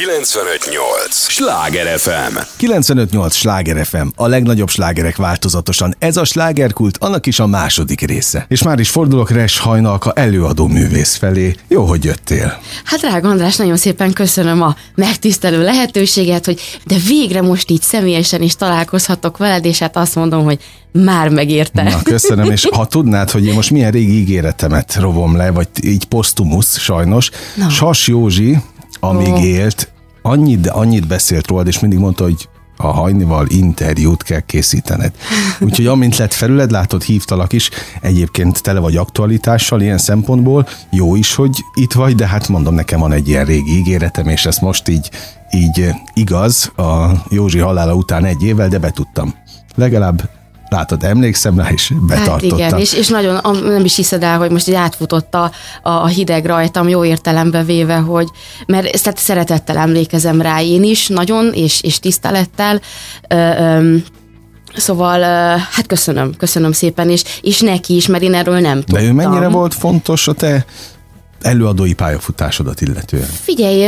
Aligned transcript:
958! 0.00 1.28
Sláger 1.28 1.98
FM! 1.98 2.36
958! 2.56 3.34
Sláger 3.34 3.86
FM, 3.86 4.06
a 4.16 4.26
legnagyobb 4.26 4.68
slágerek 4.68 5.16
változatosan. 5.16 5.94
Ez 5.98 6.16
a 6.16 6.24
slágerkult, 6.24 6.96
annak 7.00 7.26
is 7.26 7.40
a 7.40 7.46
második 7.46 8.00
része. 8.00 8.44
És 8.48 8.62
már 8.62 8.78
is 8.78 8.90
fordulok 8.90 9.30
Res 9.30 9.58
Hajnalka 9.58 10.12
előadó 10.12 10.66
művész 10.66 11.16
felé. 11.16 11.54
Jó, 11.68 11.84
hogy 11.84 12.04
jöttél. 12.04 12.58
Hát 12.84 13.00
drága 13.00 13.28
András, 13.28 13.56
nagyon 13.56 13.76
szépen 13.76 14.12
köszönöm 14.12 14.62
a 14.62 14.76
megtisztelő 14.94 15.62
lehetőséget, 15.62 16.44
hogy 16.44 16.60
de 16.86 16.96
végre 17.06 17.42
most 17.42 17.70
így 17.70 17.82
személyesen 17.82 18.42
is 18.42 18.56
találkozhatok 18.56 19.36
veled, 19.36 19.64
és 19.64 19.78
hát 19.78 19.96
azt 19.96 20.14
mondom, 20.14 20.44
hogy 20.44 20.58
már 20.92 21.28
megérte. 21.28 21.82
Na, 21.82 22.02
köszönöm, 22.02 22.50
és 22.50 22.68
ha 22.72 22.86
tudnád, 22.96 23.30
hogy 23.30 23.46
én 23.46 23.54
most 23.54 23.70
milyen 23.70 23.90
régi 23.90 24.18
ígéretemet 24.18 24.94
rovom 24.94 25.36
le, 25.36 25.50
vagy 25.50 25.68
így 25.82 26.04
posztumusz 26.04 26.78
sajnos, 26.78 27.30
no. 27.54 27.68
Sas 27.68 28.06
Józsi, 28.06 28.58
amíg 29.00 29.32
oh. 29.32 29.44
élt, 29.44 29.89
annyit, 30.22 30.60
de 30.60 30.70
annyit 30.70 31.06
beszélt 31.06 31.46
rólad, 31.46 31.66
és 31.66 31.80
mindig 31.80 31.98
mondta, 31.98 32.24
hogy 32.24 32.48
a 32.76 32.86
hajnival 32.86 33.46
interjút 33.48 34.22
kell 34.22 34.40
készítened. 34.40 35.12
Úgyhogy 35.60 35.86
amint 35.86 36.16
lett 36.16 36.32
felüled, 36.32 36.70
látod, 36.70 37.02
hívtalak 37.02 37.52
is, 37.52 37.70
egyébként 38.00 38.62
tele 38.62 38.80
vagy 38.80 38.96
aktualitással 38.96 39.80
ilyen 39.80 39.98
szempontból, 39.98 40.68
jó 40.90 41.16
is, 41.16 41.34
hogy 41.34 41.64
itt 41.74 41.92
vagy, 41.92 42.14
de 42.14 42.26
hát 42.26 42.48
mondom, 42.48 42.74
nekem 42.74 43.00
van 43.00 43.12
egy 43.12 43.28
ilyen 43.28 43.44
régi 43.44 43.76
ígéretem, 43.76 44.28
és 44.28 44.46
ezt 44.46 44.60
most 44.60 44.88
így, 44.88 45.10
így 45.50 45.94
igaz, 46.14 46.72
a 46.76 47.10
Józsi 47.30 47.58
halála 47.58 47.94
után 47.94 48.24
egy 48.24 48.42
évvel, 48.42 48.68
de 48.68 48.78
betudtam. 48.78 49.34
Legalább 49.74 50.39
Látod, 50.70 51.02
emlékszem 51.02 51.58
rá, 51.58 51.68
és 51.70 51.92
betartottam. 52.06 52.58
Hát 52.58 52.68
igen, 52.68 52.80
és, 52.80 52.92
és 52.92 53.08
nagyon 53.08 53.40
nem 53.62 53.84
is 53.84 53.96
hiszed 53.96 54.22
el, 54.22 54.38
hogy 54.38 54.50
most 54.50 54.68
így 54.68 54.74
átfutott 54.74 55.34
a, 55.34 55.50
a 55.82 56.06
hideg 56.06 56.44
rajtam, 56.44 56.88
jó 56.88 57.04
értelembe 57.04 57.64
véve, 57.64 57.96
hogy, 57.96 58.28
mert 58.66 59.02
tehát 59.02 59.18
szeretettel 59.18 59.76
emlékezem 59.76 60.40
rá 60.40 60.60
én 60.62 60.82
is, 60.82 61.08
nagyon, 61.08 61.52
és, 61.54 61.80
és 61.82 61.98
tisztelettel. 61.98 62.80
Ö, 63.28 63.34
ö, 63.36 63.96
Szóval, 64.76 65.20
hát 65.70 65.86
köszönöm, 65.86 66.34
köszönöm 66.36 66.72
szépen, 66.72 67.10
és, 67.10 67.24
és 67.40 67.60
neki 67.60 67.96
is, 67.96 68.06
mert 68.06 68.22
én 68.22 68.34
erről 68.34 68.60
nem 68.60 68.76
tudtam. 68.76 68.98
De 68.98 69.08
ő 69.08 69.12
mennyire 69.12 69.48
volt 69.48 69.74
fontos 69.74 70.28
a 70.28 70.32
te 70.32 70.64
előadói 71.40 71.94
pályafutásodat 71.94 72.80
illetően? 72.80 73.28
Figyelj, 73.42 73.86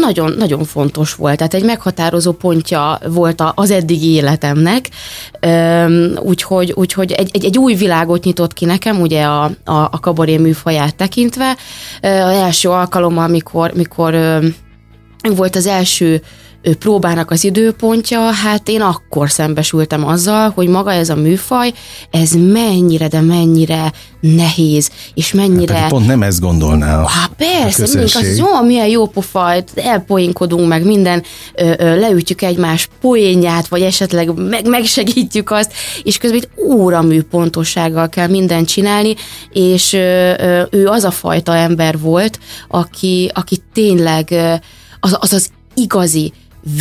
nagyon, 0.00 0.32
nagyon 0.32 0.64
fontos 0.64 1.14
volt, 1.14 1.36
tehát 1.36 1.54
egy 1.54 1.64
meghatározó 1.64 2.32
pontja 2.32 2.98
volt 3.08 3.42
az 3.54 3.70
eddigi 3.70 4.12
életemnek, 4.12 4.88
úgyhogy, 6.20 6.72
úgyhogy 6.76 7.12
egy, 7.12 7.30
egy, 7.32 7.44
egy 7.44 7.58
új 7.58 7.74
világot 7.74 8.24
nyitott 8.24 8.52
ki 8.52 8.64
nekem, 8.64 9.00
ugye 9.00 9.22
a, 9.22 9.44
a, 9.44 9.52
a 9.64 10.00
kabaré 10.00 10.36
műfaját 10.36 10.96
tekintve. 10.96 11.56
Az 12.00 12.36
első 12.36 12.68
alkalommal, 12.68 13.28
mikor, 13.28 13.72
mikor 13.74 14.40
volt 15.36 15.56
az 15.56 15.66
első 15.66 16.22
próbának 16.78 17.30
az 17.30 17.44
időpontja, 17.44 18.20
hát 18.20 18.68
én 18.68 18.80
akkor 18.80 19.30
szembesültem 19.30 20.06
azzal, 20.06 20.50
hogy 20.54 20.68
maga 20.68 20.92
ez 20.92 21.08
a 21.08 21.14
műfaj, 21.14 21.72
ez 22.10 22.32
mennyire, 22.32 23.08
de 23.08 23.20
mennyire 23.20 23.92
nehéz, 24.20 24.90
és 25.14 25.32
mennyire... 25.32 25.74
Hát, 25.74 25.88
pont 25.88 26.06
nem 26.06 26.22
ezt 26.22 26.40
gondolnál. 26.40 27.06
Hát 27.08 27.30
persze, 27.36 27.82
mindig 27.82 28.16
az 28.16 28.38
jó, 28.38 28.62
milyen 28.62 28.86
jó 28.86 29.06
pofa, 29.06 29.54
elpoinkodunk 29.74 30.68
meg 30.68 30.84
minden, 30.84 31.22
ö, 31.54 31.72
ö, 31.78 31.98
leütjük 31.98 32.42
egymás 32.42 32.88
poénját, 33.00 33.68
vagy 33.68 33.82
esetleg 33.82 34.34
meg, 34.34 34.68
megsegítjük 34.68 35.50
azt, 35.50 35.72
és 36.02 36.18
közben 36.18 36.38
itt 36.38 36.50
óramű 36.64 37.22
pontossággal 37.22 38.08
kell 38.08 38.28
mindent 38.28 38.68
csinálni, 38.68 39.14
és 39.52 39.92
ö, 39.92 40.32
ö, 40.38 40.62
ő 40.70 40.86
az 40.86 41.04
a 41.04 41.10
fajta 41.10 41.56
ember 41.56 41.98
volt, 41.98 42.38
aki, 42.68 43.30
aki 43.34 43.56
tényleg 43.72 44.34
az 45.00 45.16
az, 45.20 45.32
az 45.32 45.50
igazi 45.74 46.32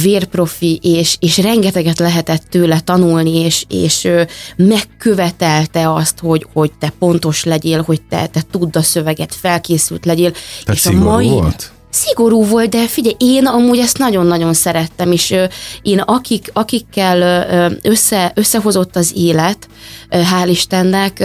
vérprofi, 0.01 0.79
és, 0.81 1.17
és 1.19 1.37
rengeteget 1.37 1.99
lehetett 1.99 2.43
tőle 2.49 2.79
tanulni, 2.79 3.35
és, 3.35 3.65
és 3.69 4.07
megkövetelte 4.55 5.93
azt, 5.93 6.19
hogy, 6.19 6.45
hogy 6.53 6.71
te 6.79 6.93
pontos 6.99 7.43
legyél, 7.43 7.81
hogy 7.81 8.01
te, 8.01 8.27
te 8.27 8.41
tudd 8.51 8.77
a 8.77 8.81
szöveget, 8.81 9.35
felkészült 9.35 10.05
legyél. 10.05 10.31
Tehát 10.31 10.79
és 10.79 10.85
a 10.85 10.91
mai, 10.91 11.27
volt? 11.27 11.71
Szigorú 11.89 12.45
volt, 12.45 12.69
de 12.69 12.87
figyelj, 12.87 13.15
én 13.17 13.45
amúgy 13.45 13.77
ezt 13.77 13.97
nagyon-nagyon 13.97 14.53
szerettem, 14.53 15.11
és 15.11 15.35
én 15.81 15.99
akik, 15.99 16.49
akikkel 16.53 17.47
össze, 17.81 18.31
összehozott 18.35 18.95
az 18.95 19.11
élet, 19.15 19.67
hál' 20.09 20.47
Istennek, 20.49 21.23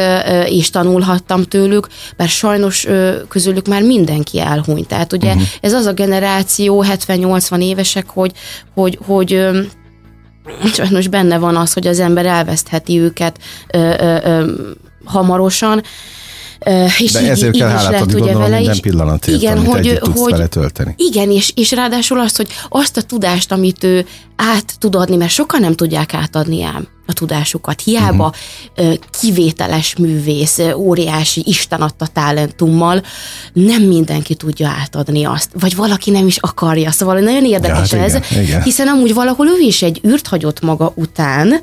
és 0.49 0.71
tanulhattam 0.71 1.43
tőlük, 1.43 1.89
mert 2.17 2.31
sajnos 2.31 2.87
közülük 3.29 3.67
már 3.69 3.83
mindenki 3.83 4.41
elhunyt. 4.41 4.89
Tehát 4.89 5.13
ugye 5.13 5.29
uh-huh. 5.29 5.49
ez 5.61 5.73
az 5.73 5.87
a 5.87 5.93
generáció, 5.93 6.85
70-80 6.89 7.63
évesek, 7.63 8.09
hogy, 8.09 8.33
hogy, 8.75 8.99
hogy 9.07 9.47
sajnos 10.73 11.09
benne 11.09 11.39
van 11.39 11.57
az, 11.57 11.73
hogy 11.73 11.87
az 11.87 12.01
ember 12.01 12.27
elvesztheti 12.27 12.99
őket 12.99 13.39
ö, 13.73 13.79
ö, 13.79 14.17
ö, 14.25 14.53
hamarosan, 15.05 15.83
és 16.99 17.13
De 17.13 17.23
így, 17.23 17.29
ezért 17.29 17.55
így 17.55 17.61
kell 17.61 17.69
hálát 17.69 18.01
adni, 18.01 18.13
gondolom, 18.13 18.43
vele 18.43 18.57
minden 18.57 18.81
pillanatért, 18.81 19.43
igen, 19.43 19.57
amit 19.57 19.71
hogy, 19.71 19.99
hogy, 20.15 20.31
vele 20.31 20.47
tölteni. 20.47 20.95
Igen, 20.97 21.31
és, 21.31 21.53
és 21.55 21.73
ráadásul 21.73 22.21
azt, 22.21 22.37
hogy 22.37 22.49
azt 22.69 22.97
a 22.97 23.03
tudást, 23.03 23.53
amit 23.53 23.85
ő 23.85 24.07
át 24.37 24.79
tud 24.79 24.95
adni, 24.95 25.17
mert 25.17 25.31
sokan 25.31 25.61
nem 25.61 25.75
tudják 25.75 26.15
átadni 26.15 26.63
ám 26.63 26.89
a 27.07 27.13
tudásukat. 27.13 27.81
Hiába 27.81 28.35
uh-huh. 28.77 28.95
kivételes 29.21 29.97
művész, 29.97 30.59
óriási 30.77 31.43
Isten 31.47 31.81
adta 31.81 32.07
talentummal, 32.07 33.03
nem 33.53 33.83
mindenki 33.83 34.35
tudja 34.35 34.69
átadni 34.69 35.25
azt, 35.25 35.51
vagy 35.61 35.77
valaki 35.77 36.11
nem 36.11 36.27
is 36.27 36.37
akarja. 36.37 36.91
Szóval 36.91 37.19
nagyon 37.19 37.45
érdekes 37.45 37.93
ja, 37.93 37.99
hát 37.99 38.09
ez, 38.09 38.31
igen, 38.31 38.43
igen. 38.43 38.63
hiszen 38.63 38.89
amúgy 38.89 39.15
valahol 39.15 39.47
ő 39.47 39.59
is 39.59 39.83
egy 39.83 40.01
űrt 40.07 40.27
hagyott 40.27 40.61
maga 40.61 40.93
után 40.95 41.61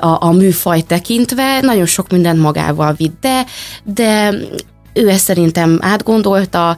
a, 0.00 0.24
a 0.24 0.32
műfaj 0.32 0.80
tekintve, 0.80 1.60
nagyon 1.60 1.86
sok 1.86 2.10
mindent 2.10 2.40
magával 2.40 2.94
vitt, 2.96 3.16
de, 3.20 3.44
de 3.84 4.34
ő 4.94 5.08
ezt 5.08 5.24
szerintem 5.24 5.78
átgondolta, 5.80 6.76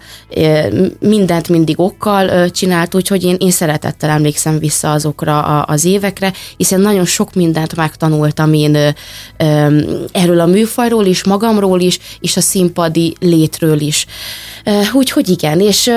mindent 1.00 1.48
mindig 1.48 1.80
okkal 1.80 2.50
csinált, 2.50 2.94
úgyhogy 2.94 3.24
én, 3.24 3.36
én 3.38 3.50
szeretettel 3.50 4.10
emlékszem 4.10 4.58
vissza 4.58 4.92
azokra 4.92 5.62
az 5.62 5.84
évekre, 5.84 6.32
hiszen 6.56 6.80
nagyon 6.80 7.04
sok 7.04 7.34
mindent 7.34 7.76
megtanultam 7.76 8.52
én 8.52 8.94
erről 10.12 10.40
a 10.40 10.46
műfajról 10.46 11.04
is, 11.04 11.24
magamról 11.24 11.80
is, 11.80 11.98
és 12.20 12.36
a 12.36 12.40
színpadi 12.40 13.16
létről 13.20 13.80
is. 13.80 14.06
Úgyhogy 14.92 15.28
igen, 15.28 15.60
és 15.60 15.90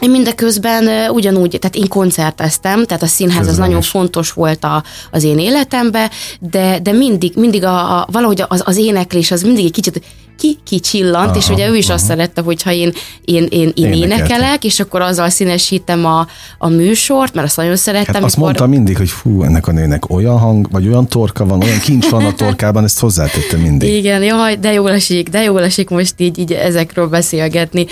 én 0.00 0.10
mindeközben 0.10 1.10
ugyanúgy, 1.10 1.58
tehát 1.58 1.76
én 1.76 1.88
koncerteztem, 1.88 2.84
tehát 2.84 3.02
a 3.02 3.06
színház 3.06 3.36
Közben 3.36 3.54
az 3.54 3.60
nagyon 3.60 3.80
is. 3.80 3.88
fontos 3.88 4.32
volt 4.32 4.64
a, 4.64 4.82
az 5.10 5.24
én 5.24 5.38
életemben, 5.38 6.10
de, 6.40 6.78
de 6.82 6.92
mindig, 6.92 7.32
mindig 7.36 7.64
a, 7.64 7.98
a 7.98 8.06
valahogy 8.12 8.44
az, 8.48 8.62
az 8.64 8.76
éneklés 8.76 9.30
az 9.30 9.42
mindig 9.42 9.64
egy 9.64 9.72
kicsit 9.72 10.02
ki 10.38 10.58
kicsillant, 10.64 11.28
aha, 11.28 11.36
és 11.36 11.48
ugye 11.48 11.68
ő 11.68 11.76
is 11.76 11.84
aha. 11.84 11.94
azt 11.94 12.04
szerette, 12.04 12.40
hogyha 12.40 12.72
én, 12.72 12.92
én, 13.24 13.46
én, 13.50 13.72
én 13.74 13.92
énekelek, 13.92 14.64
és 14.64 14.80
akkor 14.80 15.00
azzal 15.00 15.28
színesítem 15.28 16.04
a, 16.04 16.26
a 16.58 16.68
műsort, 16.68 17.34
mert 17.34 17.46
azt 17.46 17.56
nagyon 17.56 17.76
szerettem. 17.76 18.14
Hát 18.14 18.24
azt 18.24 18.36
mikor... 18.36 18.52
mondta 18.52 18.66
mindig, 18.66 18.96
hogy 18.96 19.10
fú, 19.10 19.42
ennek 19.42 19.66
a 19.66 19.72
nőnek 19.72 20.10
olyan 20.10 20.38
hang, 20.38 20.68
vagy 20.70 20.88
olyan 20.88 21.08
torka 21.08 21.46
van, 21.46 21.62
olyan 21.62 21.78
kincs 21.78 22.08
van 22.08 22.24
a 22.24 22.34
torkában, 22.34 22.84
ezt 22.84 23.00
hozzátette 23.00 23.56
mindig. 23.56 23.94
Igen, 23.94 24.22
jaj, 24.22 24.56
de 24.56 24.72
jól 24.72 24.90
esik, 24.90 25.28
de 25.28 25.42
jól 25.42 25.62
esik 25.62 25.90
most 25.90 26.14
így, 26.16 26.38
így 26.38 26.52
ezekről 26.52 27.08
beszélgetni. 27.08 27.86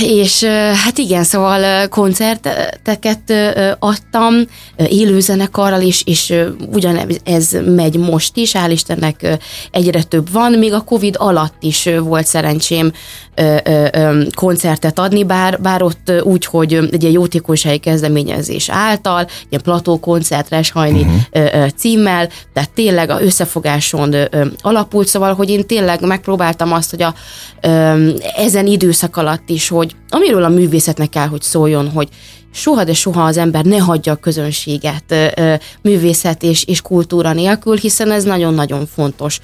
És 0.00 0.44
hát 0.84 0.98
igen, 0.98 1.24
szóval 1.24 1.88
koncerteket 1.88 3.32
adtam 3.78 4.34
élőzenekarral 4.76 5.80
is, 5.80 6.02
és 6.06 6.34
ugyanez 6.72 7.60
megy 7.64 7.96
most 7.98 8.36
is, 8.36 8.52
hál' 8.52 8.70
Istennek 8.70 9.38
egyre 9.70 10.02
több 10.02 10.32
van, 10.32 10.52
még 10.52 10.72
a 10.72 10.80
Covid 10.80 11.14
alatt 11.18 11.54
is 11.60 11.88
volt 12.02 12.26
szerencsém 12.26 12.92
koncertet 14.34 14.98
adni, 14.98 15.24
bár, 15.24 15.60
bár 15.60 15.82
ott 15.82 16.12
úgy, 16.22 16.44
hogy 16.44 16.74
egy 16.74 17.02
ilyen 17.02 17.14
jótékonysági 17.14 17.78
kezdeményezés 17.78 18.70
által, 18.70 19.26
ilyen 19.48 19.62
plató 19.62 20.00
koncert 20.00 20.48
Reshajni 20.48 21.00
uh-huh. 21.00 21.68
címmel, 21.76 22.28
tehát 22.52 22.70
tényleg 22.70 23.10
a 23.10 23.22
összefogáson 23.22 24.14
alapult, 24.60 25.08
szóval, 25.08 25.34
hogy 25.34 25.50
én 25.50 25.66
tényleg 25.66 26.06
megpróbáltam 26.06 26.72
azt, 26.72 26.90
hogy 26.90 27.02
a, 27.02 27.14
ezen 28.36 28.66
időszak 28.66 29.16
alatt 29.16 29.31
is, 29.46 29.68
hogy 29.68 29.94
amiről 30.08 30.44
a 30.44 30.48
művészetnek 30.48 31.08
kell, 31.08 31.26
hogy 31.26 31.42
szóljon, 31.42 31.90
hogy 31.90 32.08
soha, 32.52 32.84
de 32.84 32.92
soha 32.92 33.24
az 33.24 33.36
ember 33.36 33.64
ne 33.64 33.78
hagyja 33.78 34.12
a 34.12 34.16
közönséget 34.16 35.14
művészet 35.82 36.42
és, 36.42 36.64
és 36.64 36.80
kultúra 36.80 37.32
nélkül, 37.32 37.76
hiszen 37.76 38.10
ez 38.10 38.24
nagyon-nagyon 38.24 38.86
fontos. 38.86 39.40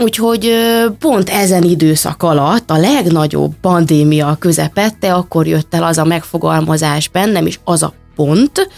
Úgyhogy 0.00 0.50
pont 0.98 1.28
ezen 1.28 1.62
időszak 1.62 2.22
alatt 2.22 2.70
a 2.70 2.78
legnagyobb 2.78 3.52
pandémia 3.60 4.36
közepette, 4.38 5.14
akkor 5.14 5.46
jött 5.46 5.74
el 5.74 5.82
az 5.82 5.98
a 5.98 6.04
megfogalmazás 6.04 7.08
bennem, 7.08 7.46
és 7.46 7.58
az 7.64 7.82
a 7.82 7.92
pont, 8.14 8.68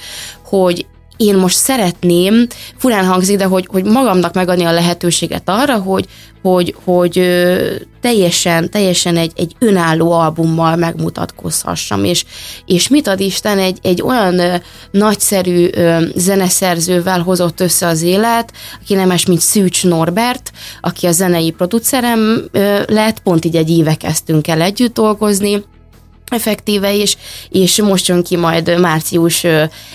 hogy 0.45 0.87
én 1.17 1.37
most 1.37 1.57
szeretném, 1.57 2.47
furán 2.77 3.05
hangzik, 3.05 3.37
de 3.37 3.45
hogy, 3.45 3.67
hogy 3.71 3.85
magamnak 3.85 4.35
megadni 4.35 4.65
a 4.65 4.73
lehetőséget 4.73 5.43
arra, 5.49 5.79
hogy, 5.79 6.07
hogy, 6.43 6.75
hogy 6.85 7.21
teljesen, 8.01 8.71
teljesen 8.71 9.17
egy, 9.17 9.33
egy 9.37 9.57
önálló 9.59 10.13
albummal 10.13 10.77
megmutatkozhassam, 10.77 12.05
és, 12.05 12.25
és 12.67 12.89
mit 12.89 13.07
ad 13.07 13.21
Isten 13.21 13.59
egy, 13.59 13.79
egy 13.83 14.03
olyan 14.03 14.63
nagyszerű 14.91 15.69
zeneszerzővel 16.15 17.21
hozott 17.21 17.61
össze 17.61 17.87
az 17.87 18.03
élet, 18.03 18.53
aki 18.83 18.95
nem 18.95 19.09
más, 19.09 19.27
mint 19.27 19.41
Szűcs 19.41 19.85
Norbert, 19.85 20.51
aki 20.81 21.07
a 21.07 21.13
zenei 21.13 21.51
producerem 21.51 22.45
lett, 22.87 23.21
pont 23.21 23.45
így 23.45 23.57
egy 23.57 23.71
éve 23.71 23.95
kezdtünk 23.95 24.49
el 24.49 24.61
együtt 24.61 24.95
dolgozni, 24.95 25.65
effektíve 26.31 26.93
is, 26.93 27.17
és 27.51 27.83
most 27.83 28.09
jön 28.09 28.23
ki 28.23 28.37
majd 28.37 28.81
március 28.81 29.47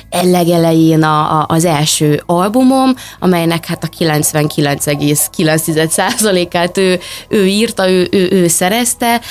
legelején 0.09 1.03
a, 1.03 1.39
a, 1.39 1.45
az 1.47 1.65
első 1.65 2.23
albumom, 2.25 2.95
amelynek 3.19 3.65
hát 3.65 3.83
a 3.83 3.89
99,9%-át 3.99 6.77
ő, 6.77 6.99
ő 7.27 7.45
írta, 7.45 7.89
ő, 7.89 8.07
ő, 8.11 8.27
ő 8.31 8.47
szerezte, 8.47 9.21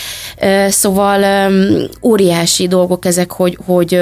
szóval 0.69 1.51
óriási 2.03 2.69
dolgok 2.69 3.05
ezek, 3.05 3.33
hogy, 3.33 3.59
hogy 3.67 4.01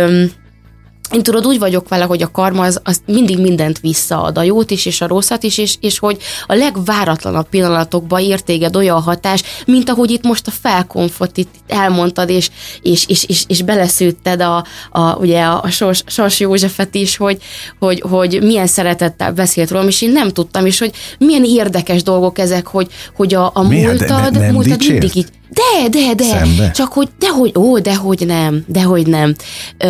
én 1.12 1.23
tudod, 1.23 1.47
úgy 1.47 1.58
vagyok 1.58 1.88
vele, 1.88 2.05
hogy 2.05 2.23
a 2.23 2.31
karma 2.31 2.62
az, 2.62 2.81
az 2.85 3.00
mindig 3.06 3.38
mindent 3.38 3.81
visszaad, 3.81 4.38
a 4.38 4.43
jót 4.43 4.70
is 4.70 4.87
és 4.87 5.00
a 5.00 5.06
rosszat 5.06 5.43
is, 5.43 5.58
és, 5.58 5.76
és 5.81 5.99
hogy 5.99 6.19
a 6.47 6.55
legváratlanabb 6.55 7.49
pillanatokban 7.49 8.20
ér 8.20 8.41
téged 8.41 8.76
olyan 8.76 9.03
hatás, 9.03 9.43
mint 9.67 9.91
ahogy 9.91 10.11
itt 10.11 10.25
most 10.25 10.47
a 10.47 10.50
felkonfot 10.50 11.37
itt 11.37 11.55
elmondtad, 11.67 12.29
és, 12.29 12.50
és, 12.82 13.05
és, 13.08 13.25
és, 13.25 13.44
és 13.47 13.62
beleszőtted 13.62 14.41
a, 14.41 14.64
a, 14.91 15.14
ugye 15.14 15.43
a 15.43 15.70
Sors, 15.70 16.03
Sors 16.06 16.41
Józsefet 16.41 16.94
is, 16.94 17.17
hogy, 17.17 17.38
hogy, 17.79 18.00
hogy 18.00 18.43
milyen 18.43 18.67
szeretettel 18.67 19.32
beszélt 19.32 19.70
rólam, 19.70 19.88
és 19.88 20.02
én 20.02 20.12
nem 20.12 20.29
tudtam, 20.29 20.67
és 20.67 20.79
hogy 20.79 20.93
milyen 21.19 21.44
érdekes 21.44 22.02
dolgok 22.02 22.38
ezek, 22.38 22.67
hogy, 22.67 22.88
hogy 23.17 23.35
a, 23.35 23.50
a 23.55 23.62
múltad, 23.62 24.32
ne, 24.32 24.38
nem 24.38 24.52
múltad 24.52 24.79
dicsért? 24.79 25.00
mindig 25.00 25.17
így 25.17 25.29
de, 25.49 25.89
de, 25.89 26.15
de. 26.15 26.25
Szembe? 26.25 26.71
Csak 26.71 26.93
hogy, 26.93 27.09
de 27.19 27.29
hogy, 27.29 27.53
ó, 27.59 27.79
de 27.79 27.97
hogy 27.97 28.27
nem, 28.27 28.65
de 28.67 28.83
hogy 28.83 29.07
nem. 29.07 29.35
Ö, 29.79 29.87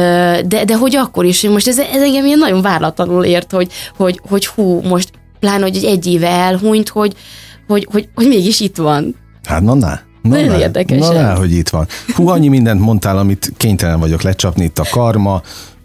de, 0.47 0.65
de 0.65 0.77
hogy 0.77 0.97
akkor 0.97 1.25
is, 1.25 1.43
most 1.43 1.69
ez, 1.69 1.79
ez 1.79 2.03
engem 2.03 2.25
ilyen 2.25 2.39
nagyon 2.39 2.63
váratlanul 2.63 3.25
ért, 3.25 3.53
hogy, 3.53 3.71
hogy, 3.97 4.21
hogy 4.29 4.47
hú, 4.47 4.81
most 4.81 5.11
pláne, 5.41 5.63
hogy 5.63 5.85
egy 5.85 6.07
éve 6.07 6.29
elhunyt, 6.29 6.89
hogy, 6.89 7.15
hogy, 7.67 7.89
hogy, 7.91 8.09
hogy 8.15 8.29
mégis 8.29 8.61
itt 8.61 8.77
van. 8.77 9.15
Hát 9.45 9.63
na, 9.63 9.75
na. 9.75 10.01
Na, 10.23 10.37
Nagyon 10.37 10.53
na, 10.53 10.59
érdekes 10.59 10.99
Na, 10.99 11.13
na, 11.13 11.35
hogy 11.35 11.53
itt 11.53 11.69
van. 11.69 11.87
Hú, 12.15 12.29
annyi 12.29 12.49
mindent 12.49 12.81
mondtál, 12.81 13.19
amit 13.19 13.53
kénytelen 13.57 14.01
vagyok 14.01 14.23
lecsapni, 14.23 14.65
itt 14.65 14.79
a 14.79 14.87
karma. 14.91 15.43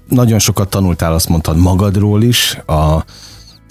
Nagyon 0.10 0.40
sokat 0.40 0.70
tanultál, 0.70 1.14
azt 1.14 1.30
mondtad 1.30 1.58
magadról 1.58 2.24
is, 2.24 2.58
a, 2.66 3.04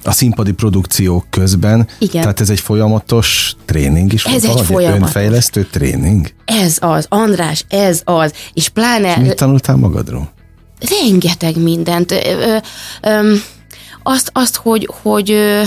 a 0.05 0.13
színpadi 0.13 0.53
produkciók 0.53 1.27
közben. 1.31 1.89
Igen. 1.99 2.21
Tehát 2.21 2.41
ez 2.41 2.51
egy 2.51 2.61
folyamatos 2.61 3.57
tréning 3.65 4.13
is. 4.13 4.25
Ez 4.25 4.45
egy 4.45 4.61
folyamatos. 4.61 5.07
Önfejlesztő 5.07 5.69
tréning. 5.71 6.33
Ez 6.45 6.77
az, 6.81 7.07
András, 7.09 7.65
ez 7.69 8.01
az. 8.05 8.33
És 8.53 8.69
pláne 8.69 9.17
Mit 9.17 9.35
tanultál 9.35 9.77
magadról? 9.77 10.33
rengeteg 10.89 11.63
mindent. 11.63 12.11
Ö, 12.11 12.17
ö, 12.17 12.57
ö, 13.03 13.35
azt, 14.03 14.31
azt, 14.33 14.57
hogy, 14.57 14.89
hogy 15.03 15.31
ö, 15.31 15.63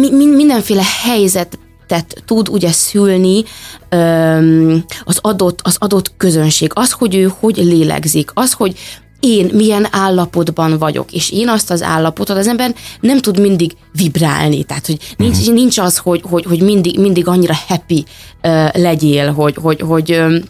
mi, 0.00 0.10
mi, 0.10 0.26
mindenféle 0.26 0.82
helyzet 1.02 1.58
tud 2.24 2.48
ugye 2.48 2.72
szülni 2.72 3.42
öm, 3.88 4.84
az 5.04 5.18
adott, 5.20 5.60
az 5.62 5.76
adott 5.78 6.16
közönség, 6.16 6.70
az, 6.74 6.90
hogy 6.90 7.14
ő 7.14 7.32
hogy 7.40 7.56
lélegzik, 7.56 8.30
az, 8.34 8.52
hogy 8.52 8.78
én 9.24 9.50
milyen 9.52 9.86
állapotban 9.90 10.78
vagyok, 10.78 11.12
és 11.12 11.30
én 11.30 11.48
azt 11.48 11.70
az 11.70 11.82
állapotot, 11.82 12.36
az 12.36 12.46
ember 12.46 12.74
nem 13.00 13.18
tud 13.18 13.40
mindig 13.40 13.72
vibrálni, 13.92 14.64
tehát 14.64 14.86
hogy 14.86 14.98
nincs, 15.16 15.36
uh-huh. 15.38 15.54
nincs 15.54 15.78
az, 15.78 15.96
hogy, 15.96 16.22
hogy, 16.24 16.44
hogy 16.44 16.62
mindig, 16.62 16.98
mindig 16.98 17.28
annyira 17.28 17.54
happy 17.68 18.04
uh, 18.42 18.74
legyél, 18.74 19.32
hogy, 19.32 19.56
hogy, 19.56 19.80
hogy 19.80 20.12
um, 20.12 20.40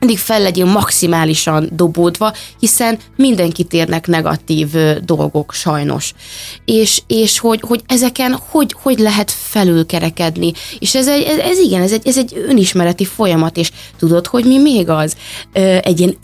mindig 0.00 0.18
fel 0.18 0.42
legyél 0.42 0.64
maximálisan 0.64 1.68
dobódva, 1.72 2.32
hiszen 2.58 2.98
mindenkit 3.16 3.72
érnek 3.72 4.06
negatív 4.06 4.68
dolgok 5.04 5.52
sajnos. 5.52 6.14
És, 6.64 7.02
és 7.06 7.38
hogy, 7.38 7.60
hogy 7.62 7.82
ezeken 7.86 8.38
hogy, 8.50 8.74
hogy 8.82 8.98
lehet 8.98 9.30
felülkerekedni. 9.30 10.52
És 10.78 10.94
ez, 10.94 11.08
egy, 11.08 11.22
ez, 11.22 11.38
ez 11.38 11.58
igen, 11.58 11.82
ez 11.82 11.92
egy, 11.92 12.06
ez 12.06 12.18
egy 12.18 12.44
önismereti 12.48 13.04
folyamat, 13.04 13.56
és 13.56 13.70
tudod, 13.98 14.26
hogy 14.26 14.44
mi 14.44 14.58
még 14.58 14.88
az? 14.88 15.16
Egy 15.82 15.98
ilyen 15.98 16.16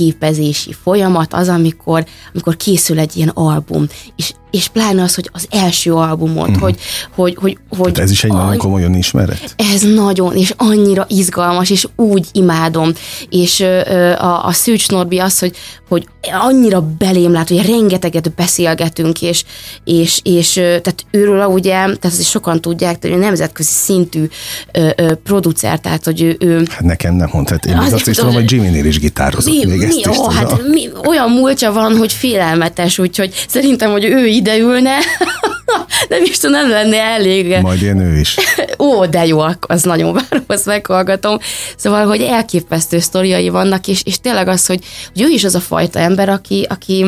önfeltérképezési 0.00 0.72
folyamat 0.82 1.34
az, 1.34 1.48
amikor, 1.48 2.04
amikor 2.32 2.56
készül 2.56 2.98
egy 2.98 3.16
ilyen 3.16 3.28
album, 3.28 3.86
és 4.16 4.32
és 4.50 4.68
pláne 4.68 5.02
az, 5.02 5.14
hogy 5.14 5.30
az 5.32 5.46
első 5.50 5.94
albumot, 5.94 6.48
uh-huh. 6.48 6.62
hogy, 6.62 6.78
hogy, 7.14 7.36
hogy, 7.40 7.58
hogy 7.68 7.96
Hát 7.96 7.98
ez 7.98 8.10
is 8.10 8.24
egy 8.24 8.30
nagyon 8.30 8.48
aj, 8.48 8.56
komoly 8.56 8.82
önismeret. 8.82 9.54
ez 9.72 9.82
nagyon, 9.82 10.36
és 10.36 10.54
annyira 10.56 11.06
izgalmas, 11.08 11.70
és 11.70 11.86
úgy 11.96 12.26
imádom. 12.32 12.92
És 13.28 13.60
ö, 13.60 14.10
a, 14.12 14.46
a 14.46 14.52
Szűcs 14.52 14.88
Norbi 14.88 15.18
az, 15.18 15.38
hogy, 15.38 15.56
hogy 15.88 16.06
annyira 16.32 16.80
belém 16.98 17.32
lát, 17.32 17.48
hogy 17.48 17.66
rengeteget 17.66 18.34
beszélgetünk, 18.34 19.22
és, 19.22 19.44
és, 19.84 20.20
és 20.22 20.52
tehát 20.52 21.04
őről 21.10 21.46
ugye, 21.46 21.72
tehát 21.72 22.18
is 22.18 22.28
sokan 22.28 22.60
tudják, 22.60 22.96
hogy 23.00 23.10
ő 23.10 23.16
nemzetközi 23.16 23.72
szintű 23.72 24.28
ö, 24.72 24.88
ö, 24.96 25.14
producer, 25.14 25.80
tehát 25.80 26.04
hogy 26.04 26.22
ő, 26.22 26.36
ő 26.38 26.66
Hát 26.70 26.82
nekem 26.82 27.14
nem 27.14 27.28
mondhat. 27.32 27.66
Én 27.66 27.72
még 27.72 27.82
Azért 27.82 28.00
azt 28.00 28.08
is 28.08 28.16
tudom, 28.16 28.34
hogy 28.34 28.50
Jimmy-nél 28.50 28.84
is 28.84 28.98
gitározott. 28.98 29.54
mi, 29.54 29.76
mi, 29.94 30.00
is 30.00 30.06
ó, 30.06 30.12
tudom. 30.12 30.30
hát 30.30 30.68
mi, 30.68 30.88
olyan 31.06 31.30
múltja 31.30 31.72
van, 31.72 31.96
hogy 31.96 32.12
félelmetes, 32.12 32.98
úgyhogy 32.98 33.44
szerintem, 33.48 33.90
hogy 33.90 34.04
ő 34.04 34.26
ide 34.26 34.58
ülne, 34.58 34.96
nem 36.08 36.22
is 36.22 36.38
tudom, 36.38 36.60
nem 36.60 36.70
lenne 36.70 36.96
elég. 36.96 37.58
Majd 37.60 37.82
ilyen 37.82 38.00
ő 38.00 38.18
is. 38.18 38.36
Ó, 38.78 39.06
de 39.06 39.26
jó, 39.26 39.40
az 39.60 39.82
nagyon 39.82 40.12
várom, 40.12 40.44
azt 40.46 40.66
meghallgatom. 40.66 41.38
Szóval, 41.76 42.06
hogy 42.06 42.20
elképesztő 42.20 42.98
sztoriai 42.98 43.48
vannak, 43.48 43.86
és, 43.86 44.02
és 44.04 44.20
tényleg 44.20 44.48
az, 44.48 44.66
hogy, 44.66 44.84
hogy 45.12 45.22
ő 45.22 45.28
is 45.28 45.44
az 45.44 45.54
a 45.54 45.60
fajta 45.60 45.98
ember, 45.98 46.28
aki, 46.28 46.66
aki 46.68 47.04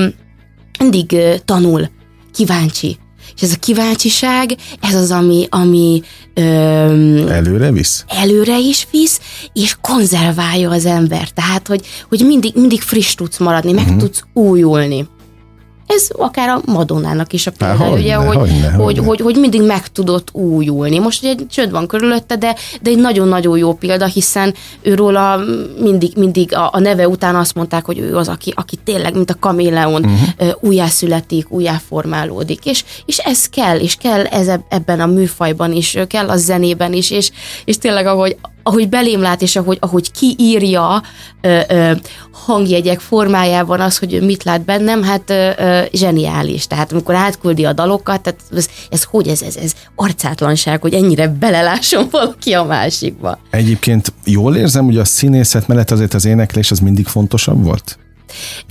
mindig 0.79 1.17
tanul, 1.44 1.88
kíváncsi. 2.34 2.99
És 3.43 3.49
ez 3.49 3.55
a 3.55 3.59
kíváncsiság, 3.59 4.56
ez 4.81 4.94
az, 4.94 5.11
ami, 5.11 5.47
ami 5.50 6.03
öm, 6.35 7.29
Előre 7.29 7.73
visz? 7.73 8.05
előre 8.09 8.59
is 8.59 8.87
visz, 8.91 9.21
és 9.53 9.77
konzerválja 9.81 10.71
az 10.71 10.87
ember. 10.87 11.29
Tehát, 11.29 11.67
hogy, 11.67 11.87
hogy 12.09 12.23
mindig, 12.27 12.53
mindig 12.55 12.81
friss 12.81 13.15
tudsz 13.15 13.39
maradni, 13.39 13.73
meg 13.73 13.85
uh-huh. 13.85 14.00
tudsz 14.00 14.23
újulni. 14.33 15.09
Ez 15.94 16.09
akár 16.12 16.49
a 16.49 16.61
Madonnának 16.65 17.33
is 17.33 17.47
a 17.47 17.50
példa, 17.50 17.77
hogyne, 17.77 18.00
ugye, 18.00 18.15
hogy, 18.15 18.37
hogyne, 18.37 18.71
hogy, 18.71 18.85
hogyne. 18.85 19.06
hogy, 19.06 19.21
hogy 19.21 19.37
mindig 19.37 19.62
meg 19.62 19.89
tudott 19.89 20.29
újulni. 20.33 20.99
Most 20.99 21.23
ugye 21.23 21.31
egy 21.31 21.47
csőd 21.50 21.71
van 21.71 21.87
körülötte, 21.87 22.37
de, 22.37 22.56
de 22.81 22.91
egy 22.91 22.99
nagyon-nagyon 22.99 23.59
jó 23.59 23.75
példa, 23.75 24.06
hiszen 24.06 24.55
őróla 24.83 25.41
mindig, 25.81 26.12
mindig 26.17 26.55
a, 26.55 26.69
a 26.73 26.79
neve 26.79 27.09
után 27.09 27.37
azt 27.37 27.55
mondták, 27.55 27.84
hogy 27.84 27.99
ő 27.99 28.17
az, 28.17 28.29
aki, 28.29 28.53
aki 28.56 28.77
tényleg, 28.84 29.15
mint 29.15 29.31
a 29.31 29.39
kaméleon, 29.41 30.05
uh-huh. 30.05 30.53
újjászületik, 30.61 31.51
újjáformálódik. 31.51 32.67
És, 32.67 32.84
és 33.06 33.19
ez 33.19 33.46
kell, 33.46 33.79
és 33.79 33.94
kell 33.94 34.25
ez 34.25 34.49
eb- 34.49 34.65
ebben 34.69 35.01
a 35.01 35.06
műfajban 35.06 35.72
is, 35.72 35.99
kell 36.06 36.29
a 36.29 36.37
zenében 36.37 36.93
is, 36.93 37.11
és, 37.11 37.31
és 37.65 37.79
tényleg 37.79 38.06
ahogy, 38.06 38.37
ahogy 38.62 38.88
belém 38.88 39.20
lát, 39.20 39.42
és 39.42 39.56
ahogy, 39.56 39.78
ahogy 39.81 40.10
kiírja 40.10 41.02
ö, 41.40 41.60
ö, 41.69 41.92
hangjegyek 42.32 43.00
formájában 43.00 43.81
az, 43.81 43.98
hogy 43.98 44.14
ő 44.14 44.24
mit 44.24 44.44
lát 44.44 44.64
bennem, 44.64 45.02
hát 45.02 45.31
ö, 45.31 45.50
ö, 45.58 45.82
zseniális. 45.92 46.66
Tehát 46.66 46.92
amikor 46.92 47.14
átküldi 47.14 47.64
a 47.64 47.72
dalokat, 47.72 48.20
tehát 48.20 48.40
ez, 48.56 48.69
ez 48.90 49.02
hogy 49.02 49.28
ez, 49.28 49.42
ez, 49.42 49.56
ez 49.56 49.72
arcátlanság, 49.94 50.81
hogy 50.81 50.94
ennyire 50.94 51.28
belelásson 51.28 52.08
valaki 52.10 52.52
a 52.52 52.64
másikba. 52.64 53.38
Egyébként 53.50 54.12
jól 54.24 54.56
érzem, 54.56 54.84
hogy 54.84 54.98
a 54.98 55.04
színészet 55.04 55.66
mellett 55.66 55.90
azért 55.90 56.14
az 56.14 56.24
éneklés 56.24 56.70
az 56.70 56.78
mindig 56.78 57.06
fontosabb 57.06 57.64
volt? 57.64 57.98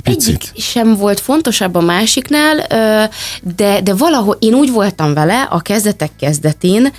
Picit. 0.04 0.28
Egyik 0.28 0.52
sem 0.56 0.96
volt 0.96 1.20
fontosabb 1.20 1.76
a 1.76 1.82
másiknál, 1.82 2.58
de, 3.56 3.82
de 3.82 3.94
valahogy 3.94 4.38
én 4.40 4.54
úgy 4.54 4.72
voltam 4.72 5.14
vele 5.14 5.42
a 5.42 5.60
kezdetek 5.60 6.12
kezdetén, 6.20 6.94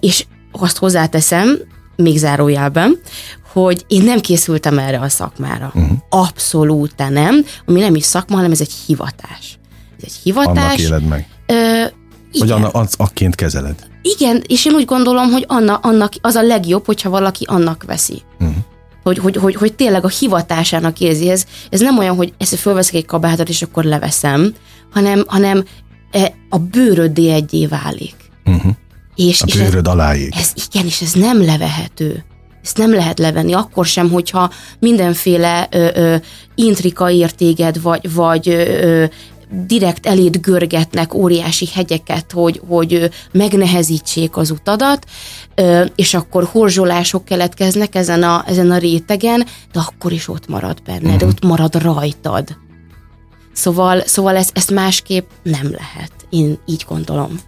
és 0.00 0.24
azt 0.62 0.78
hozzáteszem, 0.78 1.58
még 1.96 2.18
zárójelben, 2.18 2.98
hogy 3.52 3.84
én 3.88 4.02
nem 4.02 4.20
készültem 4.20 4.78
erre 4.78 4.98
a 4.98 5.08
szakmára. 5.08 5.72
Uh-huh. 5.74 5.98
Abszolút 6.08 6.92
nem, 7.08 7.44
ami 7.66 7.80
nem 7.80 7.94
is 7.94 8.04
szakma, 8.04 8.36
hanem 8.36 8.50
ez 8.50 8.60
egy 8.60 8.72
hivatás. 8.86 9.58
Ez 9.96 10.02
egy 10.04 10.20
hivatás. 10.22 10.64
Annak 10.64 10.78
éled 10.78 11.02
meg. 11.02 11.28
Ö, 11.46 11.84
igen, 12.32 12.56
annak, 12.56 12.74
az, 12.74 12.94
akként 12.96 13.34
kezeled. 13.34 13.74
igen, 14.02 14.42
és 14.46 14.64
én 14.66 14.72
úgy 14.74 14.84
gondolom, 14.84 15.30
hogy 15.30 15.44
anna, 15.48 15.74
annak 15.74 16.12
az 16.20 16.34
a 16.34 16.42
legjobb, 16.42 16.86
hogyha 16.86 17.10
valaki 17.10 17.44
annak 17.44 17.84
veszi. 17.86 18.22
Uh-huh. 18.40 18.56
Hogy, 19.02 19.18
hogy, 19.18 19.36
hogy, 19.36 19.54
hogy 19.54 19.74
tényleg 19.74 20.04
a 20.04 20.08
hivatásának 20.08 21.00
érzi. 21.00 21.30
Ez, 21.30 21.44
ez 21.70 21.80
nem 21.80 21.98
olyan, 21.98 22.16
hogy 22.16 22.34
ezt 22.38 22.54
fölveszek 22.54 22.94
egy 22.94 23.06
kabátot, 23.06 23.48
és 23.48 23.62
akkor 23.62 23.84
leveszem, 23.84 24.54
hanem, 24.92 25.24
hanem 25.26 25.64
e, 26.10 26.32
a 26.48 26.58
bőröddé 26.58 27.30
egyé 27.30 27.66
válik. 27.66 28.14
Uh-huh. 28.44 28.72
És, 29.16 29.42
A 29.42 29.44
és 29.46 29.56
ez, 29.56 29.74
aláig. 29.82 30.34
ez 30.36 30.52
igen, 30.72 30.86
és 30.86 31.00
ez 31.00 31.12
nem 31.12 31.44
levehető. 31.44 32.24
ezt 32.62 32.76
nem 32.76 32.94
lehet 32.94 33.18
levenni, 33.18 33.52
akkor 33.52 33.86
sem, 33.86 34.10
hogyha 34.10 34.50
mindenféle 34.78 35.68
ö, 35.70 35.88
ö, 35.94 36.16
intrika 36.54 37.10
értéged, 37.10 37.82
vagy, 37.82 38.12
vagy 38.14 38.48
ö, 38.48 39.04
direkt 39.66 40.06
eléd 40.06 40.36
görgetnek 40.36 41.14
óriási 41.14 41.68
hegyeket, 41.74 42.32
hogy, 42.32 42.60
hogy 42.68 43.10
megnehezítsék 43.32 44.36
az 44.36 44.50
utadat, 44.50 45.06
és 45.94 46.14
akkor 46.14 46.44
horzsolások 46.44 47.24
keletkeznek 47.24 47.94
ezen 47.94 48.22
a, 48.22 48.44
ezen 48.46 48.70
a 48.70 48.78
rétegen, 48.78 49.46
de 49.72 49.80
akkor 49.86 50.12
is 50.12 50.28
ott 50.28 50.48
marad 50.48 50.82
benned, 50.82 51.14
uh-huh. 51.14 51.28
ott 51.28 51.44
marad 51.44 51.82
rajtad. 51.82 52.56
Szóval, 53.52 54.02
szóval 54.06 54.36
ezt, 54.36 54.50
ezt 54.54 54.70
másképp 54.70 55.28
nem 55.42 55.70
lehet. 55.70 56.12
Én 56.30 56.58
így 56.66 56.84
gondolom. 56.88 57.40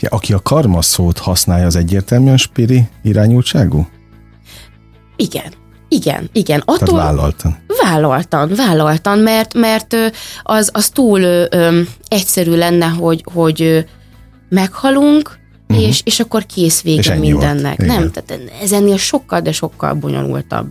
Ja, 0.00 0.08
aki 0.10 0.32
a 0.32 0.42
karma 0.42 0.82
szót 0.82 1.18
használja, 1.18 1.66
az 1.66 1.76
egyértelműen 1.76 2.36
spiri 2.36 2.88
irányultságú? 3.02 3.88
Igen. 5.16 5.52
Igen, 5.88 6.28
igen. 6.32 6.62
Attól 6.64 6.88
Tehát 6.88 7.04
vállaltan. 7.04 7.58
Vállaltan, 7.82 8.52
vállaltan, 8.56 9.18
mert, 9.18 9.54
mert 9.54 9.96
az, 10.42 10.70
az 10.72 10.88
túl 10.88 11.20
ö, 11.20 11.80
egyszerű 12.08 12.56
lenne, 12.56 12.86
hogy, 12.86 13.24
hogy 13.32 13.86
meghalunk, 14.48 15.38
uh-huh. 15.68 15.86
és, 15.86 16.00
és 16.04 16.20
akkor 16.20 16.46
kész 16.46 16.82
vége 16.82 17.14
és 17.14 17.20
mindennek. 17.20 17.78
Nem, 17.78 18.10
tehát 18.10 18.40
ez 18.62 18.72
ennél 18.72 18.96
sokkal, 18.96 19.40
de 19.40 19.52
sokkal 19.52 19.94
bonyolultabb. 19.94 20.66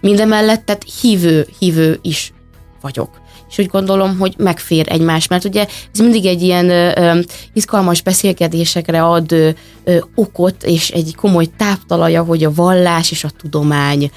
Mindemellett, 0.00 0.64
tehát 0.64 0.84
hívő, 1.00 1.46
hívő 1.58 1.98
is 2.02 2.32
vagyok 2.80 3.20
és 3.50 3.58
úgy 3.58 3.66
gondolom, 3.66 4.18
hogy 4.18 4.34
megfér 4.38 4.86
egymás, 4.88 5.26
mert 5.26 5.44
ugye 5.44 5.66
ez 5.92 6.00
mindig 6.00 6.26
egy 6.26 6.42
ilyen 6.42 6.70
ö, 6.70 7.18
izgalmas 7.52 8.02
beszélgetésekre 8.02 9.02
ad 9.02 9.32
ö, 9.32 9.48
ö, 9.84 9.96
okot, 10.14 10.62
és 10.62 10.90
egy 10.90 11.14
komoly 11.14 11.46
táptalaja, 11.56 12.22
hogy 12.22 12.44
a 12.44 12.54
vallás 12.54 13.10
és 13.10 13.24
a 13.24 13.30
tudomány 13.40 14.10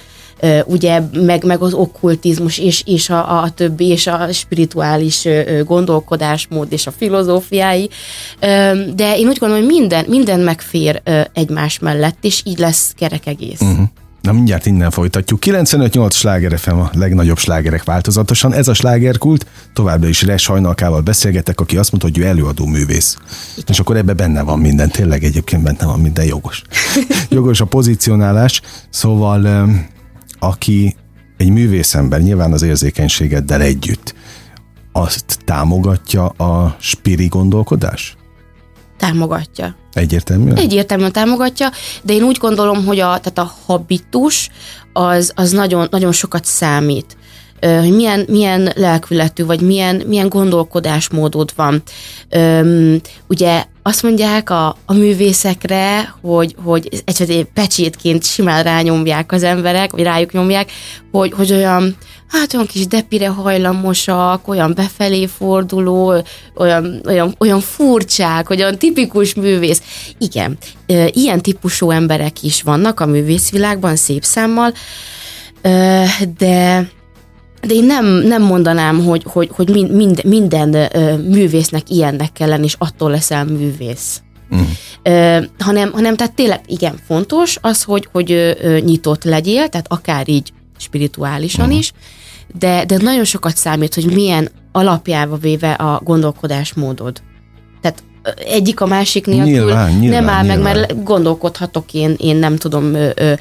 ugye 0.66 1.02
meg, 1.14 1.44
meg 1.44 1.62
az 1.62 1.74
okkultizmus 1.74 2.58
és, 2.58 2.84
és 2.86 3.10
a, 3.10 3.42
a 3.42 3.50
többi, 3.50 3.88
és 3.88 4.08
a 4.08 4.28
spirituális 4.32 5.28
gondolkodásmód 5.66 6.72
és 6.72 6.88
a 6.88 6.92
filozófiái, 6.92 7.90
de 8.96 9.18
én 9.18 9.28
úgy 9.28 9.38
gondolom, 9.38 9.64
hogy 9.64 9.74
minden, 9.74 10.06
minden 10.08 10.40
megfér 10.40 11.02
egymás 11.34 11.80
mellett, 11.80 12.18
és 12.22 12.42
így 12.46 12.58
lesz 12.58 12.94
kerek 12.98 13.28
egész. 13.28 13.62
Uh-huh. 13.62 13.88
Na 14.24 14.32
mindjárt 14.32 14.66
innen 14.66 14.92
folytatjuk. 14.92 15.40
95-8 15.46 16.12
sláger 16.12 16.60
FM 16.60 16.76
a 16.76 16.90
legnagyobb 16.94 17.38
slágerek 17.38 17.84
változatosan. 17.84 18.54
Ez 18.54 18.68
a 18.68 18.74
slágerkult. 18.74 19.46
Továbbra 19.74 20.08
is 20.08 20.22
Res 20.22 20.46
Hajnalkával 20.46 21.02
beszélgetek, 21.02 21.60
aki 21.60 21.78
azt 21.78 21.92
mondta, 21.92 22.10
hogy 22.10 22.18
ő 22.18 22.30
előadó 22.30 22.66
művész. 22.66 23.18
És 23.68 23.80
akkor 23.80 23.98
ebbe 23.98 24.14
benne 24.14 24.42
van 24.42 24.60
minden. 24.60 24.90
Tényleg 24.90 25.24
egyébként 25.24 25.64
benne 25.64 25.86
van 25.86 26.00
minden 26.00 26.26
jogos. 26.26 26.62
jogos 27.30 27.62
a 27.62 27.66
pozicionálás. 27.66 28.62
Szóval 28.90 29.70
aki 30.40 30.96
egy 31.38 31.50
művészember, 31.50 32.22
nyilván 32.22 32.54
az 32.54 32.62
érzékenységeddel 32.62 33.62
együtt, 33.62 34.16
azt 34.92 35.40
támogatja 35.46 36.26
a 36.26 36.76
spiri 36.80 37.28
gondolkodás? 37.28 38.18
Támogatja. 38.98 39.76
Egyértelműen? 39.94 40.58
Egyértelműen 40.58 41.12
támogatja, 41.12 41.70
de 42.02 42.14
én 42.14 42.24
úgy 42.24 42.38
gondolom, 42.38 42.86
hogy 42.86 43.00
a, 43.00 43.20
tehát 43.20 43.38
a 43.38 43.56
habitus 43.66 44.50
az, 44.94 45.32
az 45.36 45.52
nagyon, 45.52 45.88
nagyon 45.92 46.12
sokat 46.12 46.46
számít 46.46 47.18
hogy 47.64 47.96
milyen, 47.96 48.26
milyen 48.30 48.72
lelkületű, 48.76 49.46
vagy 49.46 49.62
milyen, 49.62 50.04
milyen 50.08 50.30
gondolkodásmódod 50.30 51.52
van. 51.56 51.84
Ugye 53.28 53.64
azt 53.82 54.04
mondják 54.04 54.50
a, 54.50 54.78
a 54.86 54.94
művészekre, 54.94 56.16
hogy, 56.22 56.56
hogy 56.64 57.04
egy 57.06 57.48
pecsétként 57.54 58.24
simán 58.24 58.64
rányomják 58.64 59.32
az 59.32 59.44
emberek, 59.44 59.92
vagy 59.92 60.04
rájuk 60.04 60.32
nyomják, 60.32 60.72
hogy, 61.12 61.34
hogy 61.34 61.52
olyan, 61.52 61.98
hát 62.28 62.54
olyan 62.54 62.66
kis 62.66 62.88
depire 62.88 63.28
hajlamosak, 63.28 64.48
olyan 64.48 64.74
befelé 64.76 65.26
forduló, 65.26 66.24
olyan, 66.56 67.02
olyan, 67.06 67.36
olyan 67.40 67.60
furcsák, 67.60 68.50
olyan 68.50 68.78
tipikus 68.78 69.34
művész. 69.34 69.82
Igen, 70.18 70.58
ilyen 71.12 71.42
típusú 71.42 71.92
emberek 71.92 72.44
is 72.44 72.62
vannak 72.62 73.00
a 73.00 73.06
művészvilágban 73.06 73.96
szép 73.96 74.24
számmal, 74.24 74.74
de 76.38 76.90
de 77.68 77.74
én 77.74 77.86
nem, 77.86 78.06
nem 78.06 78.42
mondanám, 78.42 79.04
hogy, 79.04 79.24
hogy, 79.26 79.50
hogy 79.54 79.90
mind, 79.92 80.24
minden 80.24 80.74
ö, 80.74 81.18
művésznek 81.18 81.90
ilyennek 81.90 82.32
kell 82.32 82.48
lenni, 82.48 82.64
és 82.64 82.76
attól 82.78 83.10
leszel 83.10 83.46
művész. 83.46 84.22
Mm. 84.56 84.60
Ö, 85.04 85.40
hanem, 85.60 85.92
hanem 85.92 86.16
tehát 86.16 86.34
tényleg 86.34 86.62
igen 86.66 86.96
fontos 87.08 87.58
az, 87.62 87.84
hogy, 87.84 88.08
hogy 88.12 88.32
ö, 88.32 88.80
nyitott 88.80 89.24
legyél, 89.24 89.68
tehát 89.68 89.92
akár 89.92 90.30
így 90.30 90.54
spirituálisan 90.78 91.68
mm. 91.68 91.72
is, 91.72 91.94
de, 92.60 92.86
de 92.86 92.98
nagyon 93.02 93.24
sokat 93.24 93.58
számít, 93.58 93.94
hogy 93.94 94.14
milyen 94.14 94.50
alapjába 94.72 95.38
véve 95.38 95.72
a 95.72 96.02
gondolkodásmódod. 96.04 97.22
Tehát 97.82 98.04
egyik 98.48 98.82
a 98.82 98.86
másik 98.86 99.26
nélkül 99.26 99.46
nyilván, 99.46 99.92
nyilván, 99.92 100.24
nem 100.24 100.34
áll 100.34 100.44
nyilván. 100.44 100.64
meg, 100.64 100.76
mert 100.76 101.04
gondolkodhatok 101.04 101.94
én, 101.94 102.16
én 102.18 102.36
nem 102.36 102.56
tudom, 102.56 102.94
ö, 102.94 103.10
ö, 103.16 103.34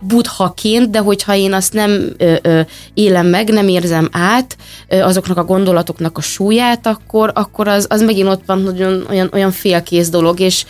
buddhaként, 0.00 0.90
de 0.90 0.98
hogyha 0.98 1.34
én 1.34 1.52
azt 1.52 1.72
nem 1.72 2.12
ö, 2.16 2.34
ö, 2.42 2.60
élem 2.94 3.26
meg, 3.26 3.50
nem 3.50 3.68
érzem 3.68 4.08
át 4.12 4.56
ö, 4.88 5.00
azoknak 5.00 5.36
a 5.36 5.44
gondolatoknak 5.44 6.18
a 6.18 6.20
súlyát, 6.20 6.86
akkor, 6.86 7.30
akkor 7.34 7.68
az, 7.68 7.86
az 7.90 8.02
megint 8.02 8.28
ott 8.28 8.42
van 8.46 8.62
nagyon, 8.62 9.06
olyan, 9.10 9.30
olyan 9.32 9.50
félkész 9.50 10.08
dolog, 10.08 10.40
és, 10.40 10.64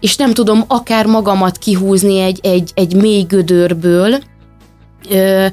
és 0.00 0.16
nem 0.16 0.32
tudom 0.32 0.64
akár 0.66 1.06
magamat 1.06 1.58
kihúzni 1.58 2.18
egy, 2.18 2.38
egy, 2.42 2.70
egy 2.74 2.94
mély 2.94 3.22
gödörből, 3.22 4.18
ö, 5.10 5.46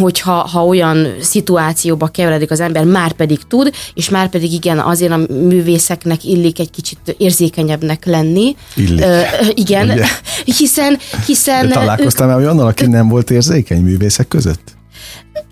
hogyha 0.00 0.32
ha 0.32 0.66
olyan 0.66 1.14
szituációba 1.20 2.06
keveredik 2.06 2.50
az 2.50 2.60
ember, 2.60 2.84
már 2.84 3.12
pedig 3.12 3.38
tud, 3.48 3.72
és 3.94 4.08
már 4.08 4.28
pedig 4.28 4.52
igen, 4.52 4.78
azért 4.78 5.12
a 5.12 5.16
művészeknek 5.28 6.24
illik 6.24 6.58
egy 6.58 6.70
kicsit 6.70 6.98
érzékenyebbnek 7.18 8.04
lenni. 8.04 8.56
Illik. 8.76 9.04
Ö, 9.04 9.20
igen, 9.54 9.90
Ugye? 9.90 10.06
hiszen... 10.58 10.98
hiszen 11.26 11.68
De 11.68 11.74
találkoztál 11.74 12.26
már 12.26 12.36
olyannal, 12.36 12.66
aki 12.66 12.86
nem 12.86 13.08
volt 13.08 13.30
érzékeny 13.30 13.82
művészek 13.82 14.28
között? 14.28 14.76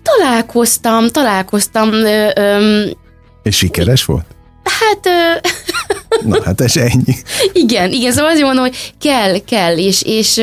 Találkoztam, 0.03 1.09
találkoztam. 1.09 1.93
Ö, 1.93 2.29
ö, 2.35 2.85
és 3.43 3.55
sikeres 3.55 4.05
volt? 4.05 4.25
Hát... 4.63 5.05
Ö, 5.05 5.47
Na, 6.29 6.43
hát 6.43 6.61
ez 6.61 6.77
ennyi. 6.77 7.15
Igen, 7.53 7.91
igen, 7.91 8.11
szóval 8.11 8.31
azért 8.31 8.45
mondom, 8.45 8.63
hogy 8.63 8.93
kell, 8.99 9.37
kell, 9.39 9.77
és, 9.77 10.01
és 10.01 10.41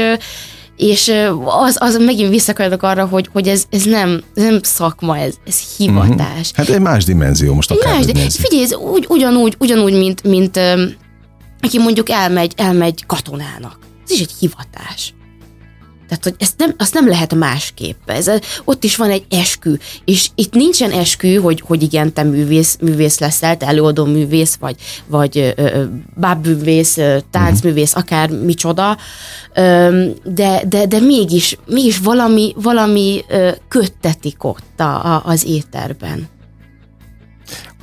és 0.81 1.13
az, 1.45 1.77
az 1.81 1.97
megint 1.97 2.31
visszakanyarodok 2.31 2.83
arra, 2.83 3.07
hogy, 3.07 3.29
hogy 3.33 3.49
ez, 3.49 3.65
ez 3.71 3.85
nem, 3.85 4.23
ez 4.35 4.43
nem 4.43 4.59
szakma, 4.63 5.19
ez, 5.19 5.35
ez 5.47 5.61
hivatás. 5.77 6.51
Uh-huh. 6.51 6.55
Hát 6.55 6.69
egy 6.69 6.81
más 6.81 7.05
dimenzió 7.05 7.55
most 7.55 7.71
akár 7.71 7.95
más, 7.95 8.05
nézzük. 8.07 8.41
Figyelj, 8.41 8.63
ez 8.63 8.75
úgy, 8.75 9.07
ugyanúgy, 9.09 9.57
ugyanúgy 9.59 9.93
mint, 9.93 10.23
mint 10.23 10.57
aki 11.61 11.79
mondjuk 11.79 12.11
elmegy, 12.11 12.53
elmegy 12.57 13.07
katonának. 13.07 13.79
Ez 14.05 14.11
is 14.11 14.21
egy 14.21 14.33
hivatás. 14.39 15.15
Tehát, 16.11 16.25
hogy 16.25 16.35
ezt 16.39 16.55
nem, 16.59 16.75
azt 16.79 16.95
nem 16.95 17.09
lehet 17.09 17.35
másképp. 17.35 18.11
Ez, 18.11 18.31
ott 18.65 18.85
is 18.85 18.97
van 18.97 19.11
egy 19.11 19.25
eskü, 19.31 19.75
és 20.05 20.31
itt 20.35 20.55
nincsen 20.55 20.91
eskü, 20.91 21.35
hogy, 21.35 21.61
hogy 21.61 21.83
igen, 21.83 22.13
te 22.13 22.23
művész, 22.23 22.79
művész 22.81 23.19
leszel, 23.19 23.57
te 23.57 23.67
előadó 23.67 24.05
művész, 24.05 24.55
vagy, 24.55 24.77
vagy 25.07 25.55
bábművész, 26.15 26.99
táncművész, 27.31 27.95
akár 27.95 28.31
micsoda, 28.31 28.97
de, 30.25 30.63
de, 30.69 30.87
de 30.87 31.01
mégis, 31.01 31.59
mégis 31.67 31.99
valami, 31.99 32.55
valami 32.57 33.25
köttetik 33.69 34.45
ott 34.45 34.81
a, 34.81 35.15
a, 35.15 35.23
az 35.25 35.45
éterben. 35.47 36.29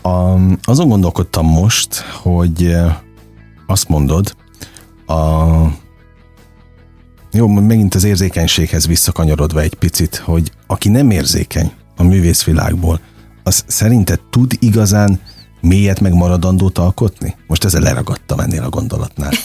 A, 0.01 0.35
azon 0.61 0.87
gondolkodtam 0.87 1.45
most, 1.45 1.95
hogy 1.95 2.75
azt 3.67 3.87
mondod, 3.89 4.35
a 5.05 5.15
jó, 7.37 7.47
megint 7.47 7.95
az 7.95 8.03
érzékenységhez 8.03 8.87
visszakanyarodva 8.87 9.61
egy 9.61 9.73
picit, 9.73 10.15
hogy 10.15 10.51
aki 10.67 10.89
nem 10.89 11.11
érzékeny 11.11 11.71
a 11.95 12.03
művészvilágból, 12.03 12.99
az 13.43 13.63
szerinted 13.67 14.19
tud 14.29 14.51
igazán 14.59 15.19
mélyet 15.61 15.99
meg 15.99 16.13
maradandót 16.13 16.77
alkotni? 16.77 17.35
Most 17.47 17.63
ezzel 17.63 17.81
leragadtam 17.81 18.39
ennél 18.39 18.63
a 18.63 18.69
gondolatnál. 18.69 19.31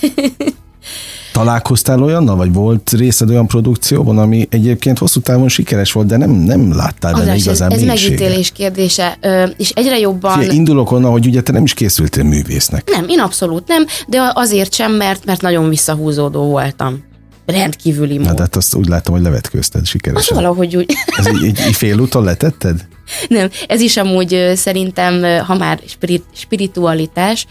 Találkoztál 1.32 2.02
olyannal, 2.02 2.36
vagy 2.36 2.52
volt 2.52 2.90
részed 2.90 3.30
olyan 3.30 3.46
produkcióban, 3.46 4.18
ami 4.18 4.46
egyébként 4.50 4.98
hosszú 4.98 5.20
távon 5.20 5.48
sikeres 5.48 5.92
volt, 5.92 6.06
de 6.06 6.16
nem, 6.16 6.30
nem 6.30 6.74
láttál 6.74 7.12
benne 7.12 7.34
igazán 7.34 7.70
Ez, 7.70 7.78
ez 7.80 7.86
megítélés 7.86 8.50
kérdése, 8.50 9.18
ö, 9.20 9.44
és 9.56 9.70
egyre 9.70 9.98
jobban... 9.98 10.38
Fie, 10.38 10.52
indulok 10.52 10.90
onnan, 10.90 11.10
hogy 11.10 11.26
ugye 11.26 11.42
te 11.42 11.52
nem 11.52 11.62
is 11.62 11.74
készültél 11.74 12.24
művésznek. 12.24 12.90
Nem, 12.90 13.08
én 13.08 13.20
abszolút 13.20 13.68
nem, 13.68 13.86
de 14.06 14.30
azért 14.34 14.74
sem, 14.74 14.92
mert, 14.92 15.24
mert 15.24 15.40
nagyon 15.40 15.68
visszahúzódó 15.68 16.44
voltam 16.44 17.10
rendkívüli 17.46 18.18
mód. 18.18 18.26
Na, 18.26 18.34
de 18.34 18.42
hát 18.42 18.56
azt 18.56 18.74
úgy 18.74 18.88
látom, 18.88 19.14
hogy 19.14 19.24
levetkőzted 19.24 19.86
sikeresen. 19.86 20.36
Az 20.36 20.42
valahogy 20.42 20.76
úgy. 20.76 20.96
Ez 21.16 21.26
egy, 21.26 21.44
egy, 21.44 21.58
egy 21.58 21.74
félúton 21.74 22.24
letetted? 22.24 22.86
Nem, 23.28 23.50
ez 23.66 23.80
is 23.80 23.96
amúgy 23.96 24.52
szerintem, 24.54 25.44
ha 25.44 25.54
már 25.54 25.80
spirit, 25.86 26.24
spiritualitás, 26.34 27.46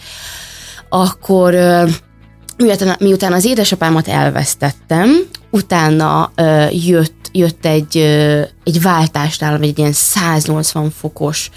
akkor 0.89 1.55
miután, 2.99 3.33
az 3.33 3.45
édesapámat 3.45 4.07
elvesztettem, 4.07 5.09
utána 5.51 6.31
jött, 6.71 7.29
jött 7.31 7.65
egy, 7.65 7.97
egy 8.63 8.81
váltás 8.81 9.37
nálam, 9.37 9.61
egy 9.61 9.77
ilyen 9.77 9.91
180 9.93 10.91
fokos 10.99 11.49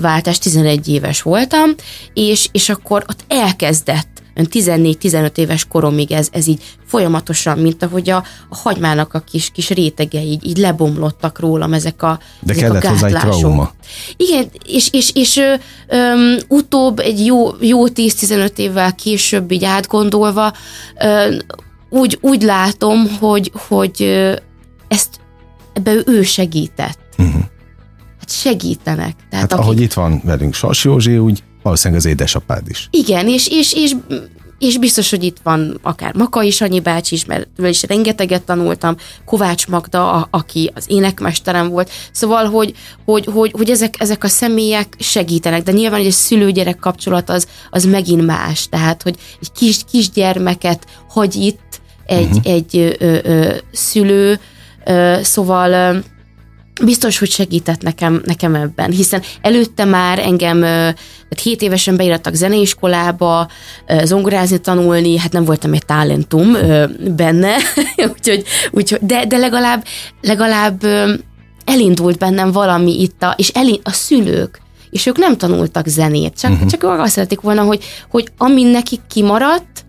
váltás, 0.00 0.38
11 0.38 0.88
éves 0.88 1.22
voltam, 1.22 1.70
és, 2.14 2.48
és 2.52 2.68
akkor 2.68 3.04
ott 3.08 3.24
elkezdett 3.28 4.19
14-15 4.36 5.36
éves 5.36 5.64
koromig 5.64 6.12
ez, 6.12 6.28
ez 6.32 6.46
így 6.46 6.62
folyamatosan, 6.86 7.58
mint 7.58 7.82
ahogy 7.82 8.10
a, 8.10 8.24
a 8.48 8.56
hagymának 8.56 9.14
a 9.14 9.20
kis, 9.20 9.50
kis 9.50 9.70
rétege 9.70 10.22
így, 10.22 10.46
így 10.46 10.56
lebomlottak 10.56 11.38
rólam 11.38 11.72
ezek 11.72 12.02
a 12.02 12.18
De 12.40 12.52
ezek 12.52 12.64
kellett 12.64 12.84
a 12.84 12.88
hozzá 12.88 13.06
egy 13.06 13.14
trauma. 13.14 13.72
Igen, 14.16 14.50
és, 14.66 14.88
és, 14.92 15.10
és 15.14 15.36
ö, 15.36 15.54
ö, 15.88 16.34
utóbb 16.48 16.98
egy 16.98 17.26
jó, 17.26 17.48
jó 17.60 17.86
10-15 17.88 18.58
évvel 18.58 18.94
később 18.94 19.50
így 19.50 19.64
átgondolva 19.64 20.52
ö, 21.02 21.34
úgy, 21.88 22.18
úgy 22.20 22.42
látom, 22.42 23.16
hogy, 23.18 23.52
hogy 23.68 24.02
ö, 24.02 24.34
ezt 24.88 25.20
ebbe 25.72 25.92
ő 26.06 26.22
segített. 26.22 26.98
Uh-huh. 27.18 27.42
Hát 28.18 28.30
segítenek. 28.30 29.16
Tehát 29.30 29.50
hát 29.50 29.52
akik... 29.52 29.64
ahogy 29.64 29.80
itt 29.80 29.92
van 29.92 30.20
velünk 30.24 30.54
Sas 30.54 30.84
Józsi, 30.84 31.18
úgy 31.18 31.42
valószínűleg 31.62 32.04
az 32.04 32.10
édesapád 32.10 32.68
is. 32.68 32.88
Igen, 32.90 33.28
és, 33.28 33.48
és, 33.48 33.72
és 33.72 33.94
és 34.60 34.78
biztos, 34.78 35.10
hogy 35.10 35.24
itt 35.24 35.36
van 35.42 35.78
akár 35.82 36.14
Maka 36.14 36.42
is, 36.42 36.60
Anyi 36.60 36.80
bácsi 36.80 37.14
is, 37.14 37.24
mert 37.24 37.48
tőle 37.56 37.68
is 37.68 37.82
rengeteget 37.82 38.42
tanultam, 38.42 38.96
Kovács 39.24 39.66
Magda, 39.68 40.12
a, 40.12 40.28
aki 40.30 40.70
az 40.74 40.84
énekmesterem 40.88 41.68
volt, 41.68 41.90
szóval, 42.12 42.44
hogy, 42.44 42.74
hogy, 43.04 43.26
hogy, 43.26 43.50
hogy 43.56 43.70
ezek, 43.70 43.94
ezek 43.98 44.24
a 44.24 44.28
személyek 44.28 44.96
segítenek, 44.98 45.62
de 45.62 45.72
nyilván, 45.72 45.98
hogy 45.98 46.08
egy 46.08 46.12
szülő-gyerek 46.12 46.78
kapcsolat 46.78 47.30
az, 47.30 47.46
az 47.70 47.84
megint 47.84 48.26
más, 48.26 48.68
tehát, 48.68 49.02
hogy 49.02 49.16
egy 49.40 49.52
kis, 49.52 49.78
kisgyermeket 49.90 50.86
hagy 51.08 51.34
itt 51.34 51.80
egy, 52.06 52.36
uh-huh. 52.36 52.52
egy 52.52 52.96
ö, 52.98 53.18
ö, 53.22 53.54
szülő, 53.72 54.40
ö, 54.84 55.18
szóval 55.22 55.70
ö, 55.72 55.98
biztos, 56.84 57.18
hogy 57.18 57.30
segített 57.30 57.82
nekem, 57.82 58.22
nekem 58.24 58.54
ebben, 58.54 58.90
hiszen 58.90 59.22
előtte 59.40 59.84
már 59.84 60.18
engem, 60.18 60.60
tehát 60.60 61.40
7 61.42 61.62
évesen 61.62 61.96
beirattak 61.96 62.34
zeneiskolába, 62.34 63.48
zongorázni 64.02 64.58
tanulni, 64.58 65.18
hát 65.18 65.32
nem 65.32 65.44
voltam 65.44 65.72
egy 65.72 65.84
talentum 65.84 66.56
benne, 67.16 67.56
úgyhogy, 68.14 68.44
úgyhogy 68.70 68.98
de, 69.02 69.24
de 69.26 69.36
legalább, 69.36 69.84
legalább 70.20 70.82
elindult 71.64 72.18
bennem 72.18 72.52
valami 72.52 73.00
itt, 73.00 73.22
a, 73.22 73.34
és 73.36 73.48
elin, 73.48 73.80
a 73.82 73.90
szülők, 73.90 74.60
és 74.90 75.06
ők 75.06 75.16
nem 75.16 75.36
tanultak 75.36 75.86
zenét, 75.86 76.38
csak, 76.40 76.50
uh-huh. 76.50 76.68
csak 76.68 76.82
azt 76.82 77.12
szeretik 77.12 77.40
volna, 77.40 77.62
hogy, 77.62 77.84
hogy 78.10 78.28
ami 78.38 78.62
nekik 78.62 79.00
kimaradt, 79.08 79.84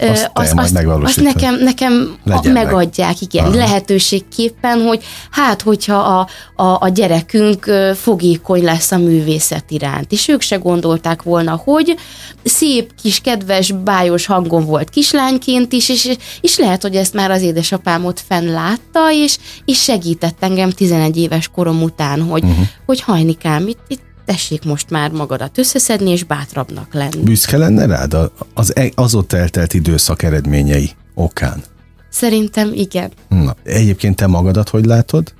azt, 0.00 0.30
azt, 0.34 0.52
azt, 0.56 0.76
azt 1.02 1.20
nekem, 1.20 1.54
nekem 1.54 2.18
megadják, 2.52 3.20
igen, 3.20 3.44
Aha. 3.44 3.54
lehetőségképpen, 3.54 4.80
hogy 4.80 5.04
hát, 5.30 5.62
hogyha 5.62 5.96
a, 5.96 6.28
a, 6.62 6.76
a 6.80 6.88
gyerekünk 6.88 7.70
fogékony 7.94 8.64
lesz 8.64 8.92
a 8.92 8.98
művészet 8.98 9.64
iránt, 9.68 10.12
és 10.12 10.28
ők 10.28 10.40
se 10.40 10.56
gondolták 10.56 11.22
volna, 11.22 11.60
hogy 11.64 11.96
szép, 12.44 12.90
kis, 13.02 13.20
kedves, 13.20 13.72
bájos 13.72 14.26
hangon 14.26 14.64
volt 14.64 14.90
kislányként 14.90 15.72
is, 15.72 15.88
és, 15.88 16.16
és 16.40 16.58
lehet, 16.58 16.82
hogy 16.82 16.96
ezt 16.96 17.14
már 17.14 17.30
az 17.30 17.42
édesapám 17.42 18.04
ott 18.04 18.22
fenn 18.28 18.52
látta, 18.52 19.12
és, 19.12 19.38
és 19.64 19.82
segített 19.82 20.36
engem 20.40 20.70
11 20.70 21.16
éves 21.16 21.48
korom 21.48 21.82
után, 21.82 22.22
hogy, 22.22 22.44
uh-huh. 22.44 22.64
hogy 22.86 23.00
hajnikám, 23.00 23.68
itt, 23.68 23.84
itt 23.88 24.09
tessék 24.30 24.64
most 24.64 24.90
már 24.90 25.10
magadat 25.10 25.58
összeszedni, 25.58 26.10
és 26.10 26.24
bátrabbnak 26.24 26.94
lenni. 26.94 27.22
Büszke 27.22 27.56
lenne 27.56 27.86
rád 27.86 28.16
az, 28.54 28.76
e- 28.76 28.92
az 28.94 29.14
ott 29.14 29.32
eltelt 29.32 29.74
időszak 29.74 30.22
eredményei 30.22 30.90
okán? 31.14 31.62
Szerintem 32.10 32.72
igen. 32.74 33.10
Na, 33.28 33.56
egyébként 33.64 34.16
te 34.16 34.26
magadat 34.26 34.68
hogy 34.68 34.84
látod? 34.84 35.32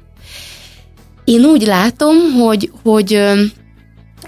Én 1.25 1.45
úgy 1.45 1.63
látom, 1.63 2.17
hogy, 2.39 2.73
hogy 2.83 3.15
ö, 3.15 3.43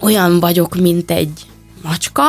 olyan 0.01 0.41
vagyok, 0.41 0.77
mint 0.77 1.11
egy 1.11 1.47
macska. 1.83 2.23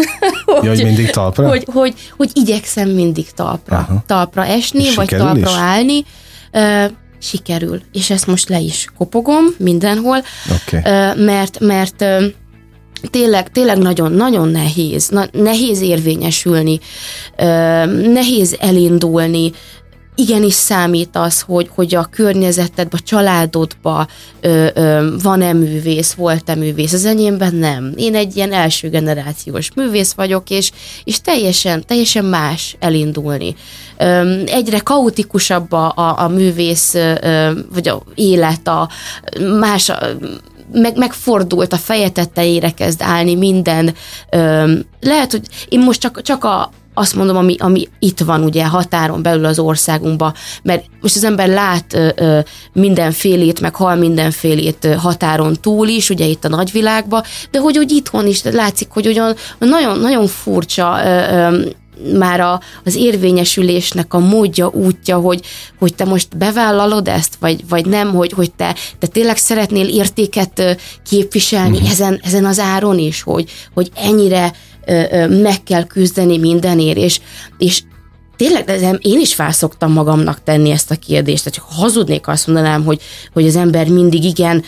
hogy, 0.44 0.64
ja, 0.64 0.70
hogy 0.70 0.84
mindig 0.84 1.10
talpra? 1.10 1.48
Hogy, 1.48 1.66
hogy, 1.72 1.94
hogy 2.16 2.30
igyekszem 2.32 2.88
mindig 2.88 3.30
talpra, 3.30 3.76
Aha. 3.76 4.02
talpra 4.06 4.44
esni, 4.44 4.94
vagy 4.94 5.08
talpra 5.08 5.50
is? 5.50 5.56
állni. 5.56 6.04
Ö, 6.52 6.84
sikerül, 7.18 7.80
és 7.92 8.10
ezt 8.10 8.26
most 8.26 8.48
le 8.48 8.58
is 8.58 8.86
kopogom 8.98 9.44
mindenhol, 9.58 10.22
okay. 10.50 11.14
mert, 11.24 11.60
mert 11.60 12.04
tényleg, 13.10 13.50
tényleg 13.50 13.78
nagyon, 13.78 14.12
nagyon 14.12 14.48
nehéz, 14.48 15.08
na, 15.08 15.26
nehéz 15.32 15.80
érvényesülni, 15.80 16.80
nehéz 18.12 18.56
elindulni, 18.60 19.52
igenis 20.16 20.54
számít 20.54 21.16
az, 21.16 21.40
hogy, 21.40 21.70
hogy 21.74 21.94
a 21.94 22.08
környezetedben, 22.10 23.00
a 23.00 23.06
családodban 23.06 24.08
van-e 25.22 25.52
művész, 25.52 26.12
volt-e 26.12 26.54
művész. 26.54 26.92
Az 26.92 27.04
enyémben 27.04 27.54
nem. 27.54 27.92
Én 27.96 28.14
egy 28.14 28.36
ilyen 28.36 28.52
első 28.52 28.88
generációs 28.88 29.72
művész 29.74 30.12
vagyok, 30.12 30.50
és, 30.50 30.70
és 31.04 31.20
teljesen, 31.20 31.84
teljesen 31.86 32.24
más 32.24 32.76
elindulni. 32.78 33.56
Ö, 33.98 34.40
egyre 34.46 34.78
kaotikusabb 34.78 35.72
a, 35.72 35.92
a, 35.96 36.20
a 36.20 36.28
művész, 36.28 36.94
ö, 36.94 37.50
vagy 37.72 37.88
a 37.88 38.02
élet, 38.14 38.68
a 38.68 38.88
más... 39.58 39.92
Meg, 40.72 40.96
megfordult 40.96 41.72
a 41.72 41.76
feje 41.76 42.08
tetejére 42.08 42.70
kezd 42.70 43.02
állni 43.02 43.34
minden. 43.34 43.94
Ö, 44.30 44.72
lehet, 45.00 45.30
hogy 45.30 45.46
én 45.68 45.80
most 45.80 46.00
csak, 46.00 46.22
csak 46.22 46.44
a, 46.44 46.70
azt 46.98 47.14
mondom, 47.14 47.36
ami, 47.36 47.56
ami 47.58 47.88
itt 47.98 48.20
van 48.20 48.42
ugye 48.42 48.66
határon 48.66 49.22
belül 49.22 49.44
az 49.44 49.58
országunkban, 49.58 50.34
mert 50.62 50.84
most 51.00 51.16
az 51.16 51.24
ember 51.24 51.48
lát 51.48 51.94
ö, 51.94 52.08
ö, 52.16 52.38
mindenfélét, 52.72 53.60
meg 53.60 53.74
hal 53.74 53.94
mindenfélét 53.96 54.84
ö, 54.84 54.92
határon 54.92 55.56
túl 55.60 55.88
is, 55.88 56.10
ugye 56.10 56.24
itt 56.24 56.44
a 56.44 56.48
nagyvilágban, 56.48 57.22
de 57.50 57.58
hogy 57.58 57.78
úgy 57.78 57.92
itthon 57.92 58.26
is 58.26 58.42
látszik, 58.42 58.88
hogy 58.90 59.06
ugyan 59.06 59.34
nagyon, 59.58 59.98
nagyon 59.98 60.26
furcsa 60.26 61.00
ö, 61.04 61.08
ö, 61.08 61.68
már 62.18 62.40
a, 62.40 62.60
az 62.84 62.94
érvényesülésnek 62.94 64.14
a 64.14 64.18
módja, 64.18 64.68
útja, 64.68 65.16
hogy, 65.16 65.40
hogy 65.78 65.94
te 65.94 66.04
most 66.04 66.36
bevállalod 66.36 67.08
ezt, 67.08 67.36
vagy, 67.40 67.68
vagy 67.68 67.86
nem, 67.86 68.14
hogy, 68.14 68.32
hogy 68.32 68.52
te, 68.52 68.74
te 68.98 69.06
tényleg 69.06 69.36
szeretnél 69.36 69.88
értéket 69.88 70.78
képviselni 71.08 71.76
uh-huh. 71.76 71.90
ezen, 71.90 72.20
ezen 72.22 72.44
az 72.44 72.58
áron 72.58 72.98
is, 72.98 73.22
hogy, 73.22 73.50
hogy 73.74 73.90
ennyire 73.94 74.52
meg 75.28 75.62
kell 75.62 75.84
küzdeni 75.84 76.38
mindenért, 76.38 76.96
és, 76.96 77.20
és 77.58 77.82
tényleg, 78.36 78.98
én 79.00 79.20
is 79.20 79.34
felszoktam 79.34 79.92
magamnak 79.92 80.42
tenni 80.44 80.70
ezt 80.70 80.90
a 80.90 80.96
kérdést, 80.96 81.44
tehát 81.44 81.70
ha 81.70 81.80
hazudnék, 81.80 82.28
azt 82.28 82.46
mondanám, 82.46 82.84
hogy, 82.84 83.00
hogy 83.32 83.46
az 83.46 83.56
ember 83.56 83.88
mindig 83.88 84.24
igen 84.24 84.64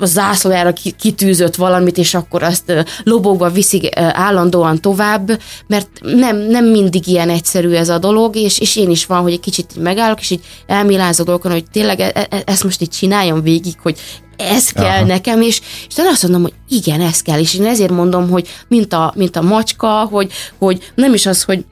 zászlójára 0.00 0.72
kitűzött 0.98 1.54
valamit, 1.54 1.98
és 1.98 2.14
akkor 2.14 2.42
azt 2.42 2.86
lobogva 3.02 3.50
viszi 3.50 3.90
állandóan 3.94 4.80
tovább, 4.80 5.40
mert 5.66 5.88
nem, 6.00 6.36
nem 6.36 6.64
mindig 6.64 7.06
ilyen 7.06 7.30
egyszerű 7.30 7.70
ez 7.70 7.88
a 7.88 7.98
dolog, 7.98 8.36
és, 8.36 8.58
és 8.58 8.76
én 8.76 8.90
is 8.90 9.06
van, 9.06 9.22
hogy 9.22 9.32
egy 9.32 9.40
kicsit 9.40 9.76
megállok, 9.76 10.20
és 10.20 10.30
így 10.30 10.44
elmélázok 10.66 11.42
hogy 11.42 11.64
tényleg 11.72 12.00
e, 12.00 12.10
e, 12.14 12.42
ezt 12.46 12.64
most 12.64 12.82
így 12.82 12.90
csináljam 12.90 13.42
végig, 13.42 13.74
hogy 13.82 13.98
ez 14.36 14.70
kell 14.70 14.84
Aha. 14.84 15.04
nekem, 15.04 15.42
és, 15.42 15.60
és 15.88 15.94
talán 15.94 16.12
azt 16.12 16.22
mondom, 16.22 16.42
hogy 16.42 16.52
igen, 16.68 17.00
ez 17.00 17.20
kell, 17.20 17.38
és 17.38 17.54
én 17.54 17.66
ezért 17.66 17.90
mondom, 17.90 18.30
hogy 18.30 18.48
mint 18.68 18.92
a, 18.92 19.12
mint 19.16 19.36
a 19.36 19.42
macska, 19.42 19.88
hogy, 19.88 20.32
hogy 20.58 20.92
nem 20.94 21.14
is 21.14 21.26
az, 21.26 21.42
hogy 21.42 21.64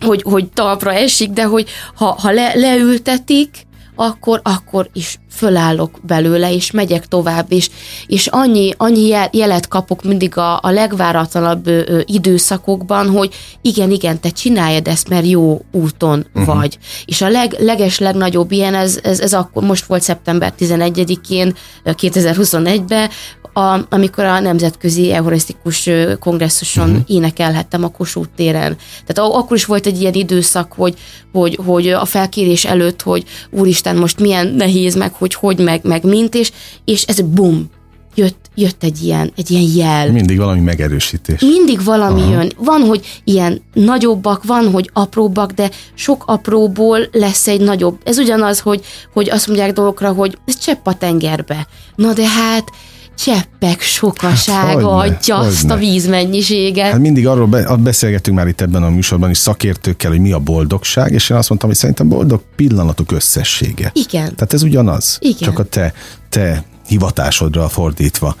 hogy, 0.00 0.22
hogy 0.22 0.48
talpra 0.48 0.92
esik, 0.92 1.30
de 1.30 1.44
hogy 1.44 1.68
ha, 1.94 2.16
ha 2.20 2.30
le, 2.30 2.52
leültetik, 2.54 3.66
akkor, 4.00 4.40
akkor 4.44 4.88
is 4.92 5.18
fölállok 5.30 5.98
belőle, 6.02 6.52
és 6.52 6.70
megyek 6.70 7.06
tovább, 7.06 7.52
és, 7.52 7.70
és 8.06 8.26
annyi, 8.26 8.74
annyi 8.76 9.14
jelet 9.32 9.68
kapok 9.68 10.04
mindig 10.04 10.36
a, 10.36 10.58
a 10.62 10.70
legváratlanabb 10.70 11.66
ö, 11.66 12.00
időszakokban, 12.04 13.10
hogy 13.10 13.34
igen, 13.62 13.90
igen, 13.90 14.20
te 14.20 14.28
csináljad 14.28 14.88
ezt, 14.88 15.08
mert 15.08 15.26
jó 15.26 15.60
úton 15.72 16.26
uh-huh. 16.34 16.54
vagy. 16.54 16.78
És 17.04 17.20
a 17.20 17.28
leg, 17.28 17.56
leges 17.58 17.98
legnagyobb 17.98 18.52
ilyen, 18.52 18.74
ez, 18.74 18.98
ez, 19.02 19.20
ez 19.20 19.34
akkor, 19.34 19.62
most 19.62 19.84
volt 19.84 20.02
szeptember 20.02 20.52
11-én, 20.58 21.54
2021-ben, 21.84 23.10
a, 23.58 23.86
amikor 23.88 24.24
a 24.24 24.40
Nemzetközi 24.40 25.12
Eurisztikus 25.12 25.90
Kongresszuson 26.18 26.88
uh-huh. 26.90 27.04
énekelhettem 27.06 27.84
a 27.84 27.88
Kossuth 27.88 28.28
téren. 28.36 28.76
Tehát 29.06 29.32
akkor 29.32 29.56
is 29.56 29.64
volt 29.64 29.86
egy 29.86 30.00
ilyen 30.00 30.12
időszak, 30.12 30.72
hogy, 30.72 30.94
hogy, 31.32 31.58
hogy 31.64 31.88
a 31.88 32.04
felkérés 32.04 32.64
előtt, 32.64 33.02
hogy 33.02 33.24
úristen, 33.50 33.96
most 33.96 34.20
milyen 34.20 34.46
nehéz, 34.46 34.94
meg 34.94 35.12
hogy 35.12 35.34
hogy, 35.34 35.58
meg, 35.58 35.80
meg 35.84 36.04
mint, 36.04 36.34
és, 36.34 36.52
és 36.84 37.02
ez 37.02 37.20
bum, 37.20 37.70
jött, 38.14 38.50
jött 38.54 38.82
egy 38.82 39.02
ilyen, 39.02 39.32
egy 39.36 39.50
ilyen 39.50 39.70
jel. 39.76 40.12
Mindig 40.12 40.38
valami 40.38 40.60
megerősítés. 40.60 41.40
Mindig 41.40 41.84
valami 41.84 42.20
Aha. 42.20 42.30
jön. 42.30 42.52
Van, 42.56 42.80
hogy 42.80 43.20
ilyen 43.24 43.62
nagyobbak, 43.72 44.44
van, 44.44 44.70
hogy 44.70 44.90
apróbbak, 44.92 45.52
de 45.52 45.70
sok 45.94 46.22
apróból 46.26 47.08
lesz 47.12 47.46
egy 47.46 47.60
nagyobb. 47.60 47.98
Ez 48.04 48.18
ugyanaz, 48.18 48.60
hogy, 48.60 48.84
hogy 49.12 49.30
azt 49.30 49.46
mondják 49.46 49.72
dolgokra, 49.72 50.12
hogy 50.12 50.38
ez 50.44 50.58
csepp 50.58 50.86
a 50.86 50.94
tengerbe. 50.94 51.66
Na 51.94 52.12
de 52.12 52.28
hát 52.28 52.70
cseppek 53.18 53.80
sokasága 53.80 54.98
Hát, 54.98 55.10
adja 55.10 55.36
azt 55.36 55.70
a 55.70 55.76
vízmennyiséget. 55.76 56.90
Hát 56.90 57.00
mindig 57.00 57.26
arról 57.26 57.46
be, 57.46 57.76
beszélgetünk 57.76 58.36
már 58.36 58.46
itt 58.46 58.60
ebben 58.60 58.82
a 58.82 58.90
műsorban 58.90 59.30
is 59.30 59.38
szakértőkkel, 59.38 60.10
hogy 60.10 60.20
mi 60.20 60.32
a 60.32 60.38
boldogság, 60.38 61.12
és 61.12 61.30
én 61.30 61.36
azt 61.36 61.48
mondtam, 61.48 61.70
hogy 61.70 61.78
szerintem 61.78 62.08
boldog 62.08 62.42
pillanatok 62.56 63.12
összessége. 63.12 63.90
Igen. 63.94 64.34
Tehát 64.34 64.52
ez 64.52 64.62
ugyanaz, 64.62 65.18
Igen. 65.20 65.38
csak 65.38 65.58
a 65.58 65.62
te, 65.62 65.92
te 66.28 66.64
hivatásodra 66.86 67.68
fordítva. 67.68 68.36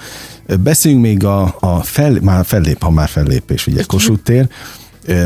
Beszéljünk 0.60 1.02
még 1.02 1.24
a, 1.24 1.56
a 1.60 1.82
fel, 1.82 2.18
már 2.22 2.44
fellép, 2.44 2.82
ha 2.82 2.90
már 2.90 3.08
fellépés, 3.08 3.66
ugye 3.66 3.82
Kossuth 3.86 4.22
tér, 4.22 4.48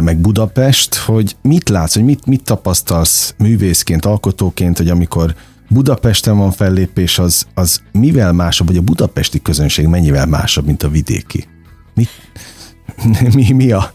meg 0.01 0.19
Budapest, 0.19 0.95
hogy 0.95 1.37
mit 1.43 1.69
látsz, 1.69 1.95
hogy 1.95 2.05
mit, 2.05 2.27
mit 2.27 2.43
tapasztalsz 2.43 3.35
művészként, 3.39 4.05
alkotóként, 4.05 4.77
hogy 4.77 4.89
amikor 4.89 5.35
Budapesten 5.73 6.37
van 6.37 6.51
fellépés, 6.51 7.19
az, 7.19 7.47
az 7.55 7.81
mivel 7.93 8.33
másabb, 8.33 8.67
vagy 8.67 8.77
a 8.77 8.81
budapesti 8.81 9.43
közönség 9.43 9.87
mennyivel 9.87 10.27
másabb, 10.27 10.67
mint 10.67 10.83
a 10.83 10.89
vidéki? 10.89 11.49
Mi, 11.95 12.07
mi, 13.35 13.53
mi 13.53 13.73
a, 13.73 13.91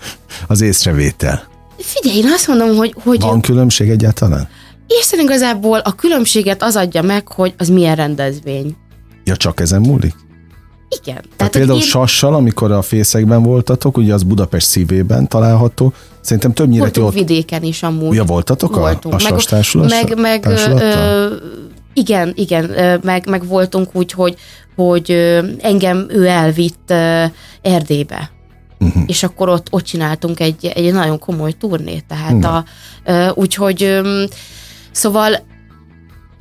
az 0.47 0.61
észrevétel? 0.61 1.47
Figyelj, 1.77 2.17
én 2.17 2.31
azt 2.33 2.47
mondom, 2.47 2.75
hogy, 2.75 2.95
hogy 3.03 3.19
Van 3.19 3.41
különbség 3.41 3.89
egyáltalán? 3.89 4.47
Isten 4.87 5.19
igazából 5.19 5.79
a 5.79 5.95
különbséget 5.95 6.63
az 6.63 6.75
adja 6.75 7.01
meg, 7.01 7.27
hogy 7.27 7.53
az 7.57 7.69
milyen 7.69 7.95
rendezvény. 7.95 8.75
Ja, 9.23 9.35
csak 9.35 9.59
ezen 9.59 9.81
múlik? 9.81 10.15
Igen. 10.89 11.15
Tehát, 11.35 11.39
hogy 11.39 11.49
például 11.49 11.79
én- 11.79 11.85
Sassal, 11.85 12.33
amikor 12.35 12.71
a 12.71 12.81
fészekben 12.81 13.43
voltatok, 13.43 13.97
ugye 13.97 14.13
az 14.13 14.23
Budapest 14.23 14.67
szívében 14.67 15.27
található, 15.27 15.93
szerintem 16.21 16.53
többnyire 16.53 16.81
Voltunk 16.81 17.07
ott... 17.07 17.13
vidéken 17.13 17.63
is 17.63 17.83
amúgy. 17.83 18.15
Ja, 18.15 18.23
voltatok 18.23 18.75
a, 18.75 18.79
Voltunk. 18.79 19.13
a 19.15 19.19
Sas 19.19 19.45
társulat- 19.45 19.89
meg, 19.89 20.19
meg 20.19 20.39
társulattal? 20.39 20.87
ö, 21.31 21.35
igen, 21.93 22.31
igen, 22.35 22.99
meg, 23.03 23.29
meg 23.29 23.47
voltunk 23.47 23.89
úgy, 23.93 24.11
hogy, 24.11 24.35
hogy 24.75 25.11
engem 25.61 26.05
ő 26.09 26.25
elvitt 26.27 26.93
Erdélybe. 27.61 28.31
Uh-huh. 28.79 29.03
És 29.05 29.23
akkor 29.23 29.49
ott, 29.49 29.67
ott 29.69 29.83
csináltunk 29.83 30.39
egy, 30.39 30.71
egy 30.75 30.93
nagyon 30.93 31.19
komoly 31.19 31.51
turnét, 31.51 32.05
tehát 32.07 32.37
Na. 32.39 32.63
a, 33.05 33.31
úgyhogy 33.33 33.99
szóval 34.91 35.39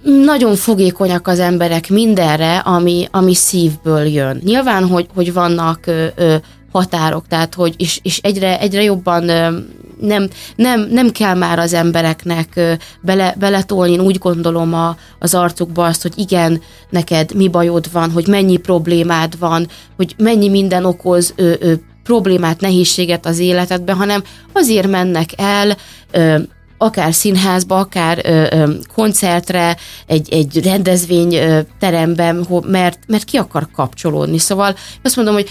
nagyon 0.06 0.56
fogékonyak 0.56 1.26
az 1.28 1.38
emberek 1.38 1.88
mindenre, 1.88 2.58
ami, 2.58 3.08
ami 3.10 3.34
szívből 3.34 4.06
jön. 4.06 4.40
Nyilván, 4.44 4.88
hogy, 4.88 5.06
hogy 5.14 5.32
vannak 5.32 5.86
ö, 5.86 6.06
ö, 6.14 6.34
határok, 6.72 7.26
tehát 7.26 7.54
hogy 7.54 7.74
és, 7.76 8.00
és 8.02 8.18
egyre, 8.22 8.60
egyre 8.60 8.82
jobban 8.82 9.28
ö, 9.28 9.58
nem, 10.00 10.28
nem, 10.56 10.88
nem 10.90 11.10
kell 11.10 11.34
már 11.34 11.58
az 11.58 11.72
embereknek 11.72 12.48
ö, 12.54 12.72
bele, 13.00 13.34
beletolni, 13.38 13.92
én 13.92 14.00
úgy 14.00 14.18
gondolom 14.18 14.74
a, 14.74 14.96
az 15.18 15.34
arcukba 15.34 15.84
azt, 15.84 16.02
hogy 16.02 16.12
igen, 16.16 16.62
neked 16.90 17.34
mi 17.34 17.48
bajod 17.48 17.92
van, 17.92 18.10
hogy 18.10 18.26
mennyi 18.26 18.56
problémád 18.56 19.38
van, 19.38 19.68
hogy 19.96 20.14
mennyi 20.18 20.48
minden 20.48 20.84
okoz 20.84 21.32
ö, 21.36 21.52
ö, 21.60 21.72
problémát, 22.02 22.60
nehézséget 22.60 23.26
az 23.26 23.38
életedben, 23.38 23.96
hanem 23.96 24.22
azért 24.52 24.88
mennek 24.88 25.30
el, 25.36 25.76
ö, 26.10 26.38
akár 26.78 27.14
színházba, 27.14 27.78
akár 27.78 28.20
ö, 28.24 28.46
ö, 28.50 28.72
koncertre, 28.94 29.76
egy, 30.06 30.32
egy 30.32 30.64
rendezvény 30.64 31.34
ö, 31.34 31.60
teremben, 31.78 32.46
mert, 32.66 32.98
mert 33.06 33.24
ki 33.24 33.36
akar 33.36 33.68
kapcsolódni. 33.72 34.38
Szóval 34.38 34.76
azt 35.02 35.16
mondom, 35.16 35.34
hogy 35.34 35.50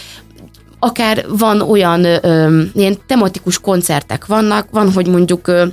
akár 0.80 1.26
van 1.28 1.62
olyan 1.62 2.04
ö, 2.04 2.62
ilyen 2.74 2.98
tematikus 3.08 3.60
koncertek 3.60 4.26
vannak, 4.26 4.68
van, 4.72 4.92
hogy 4.92 5.08
mondjuk 5.08 5.48
ö, 5.48 5.66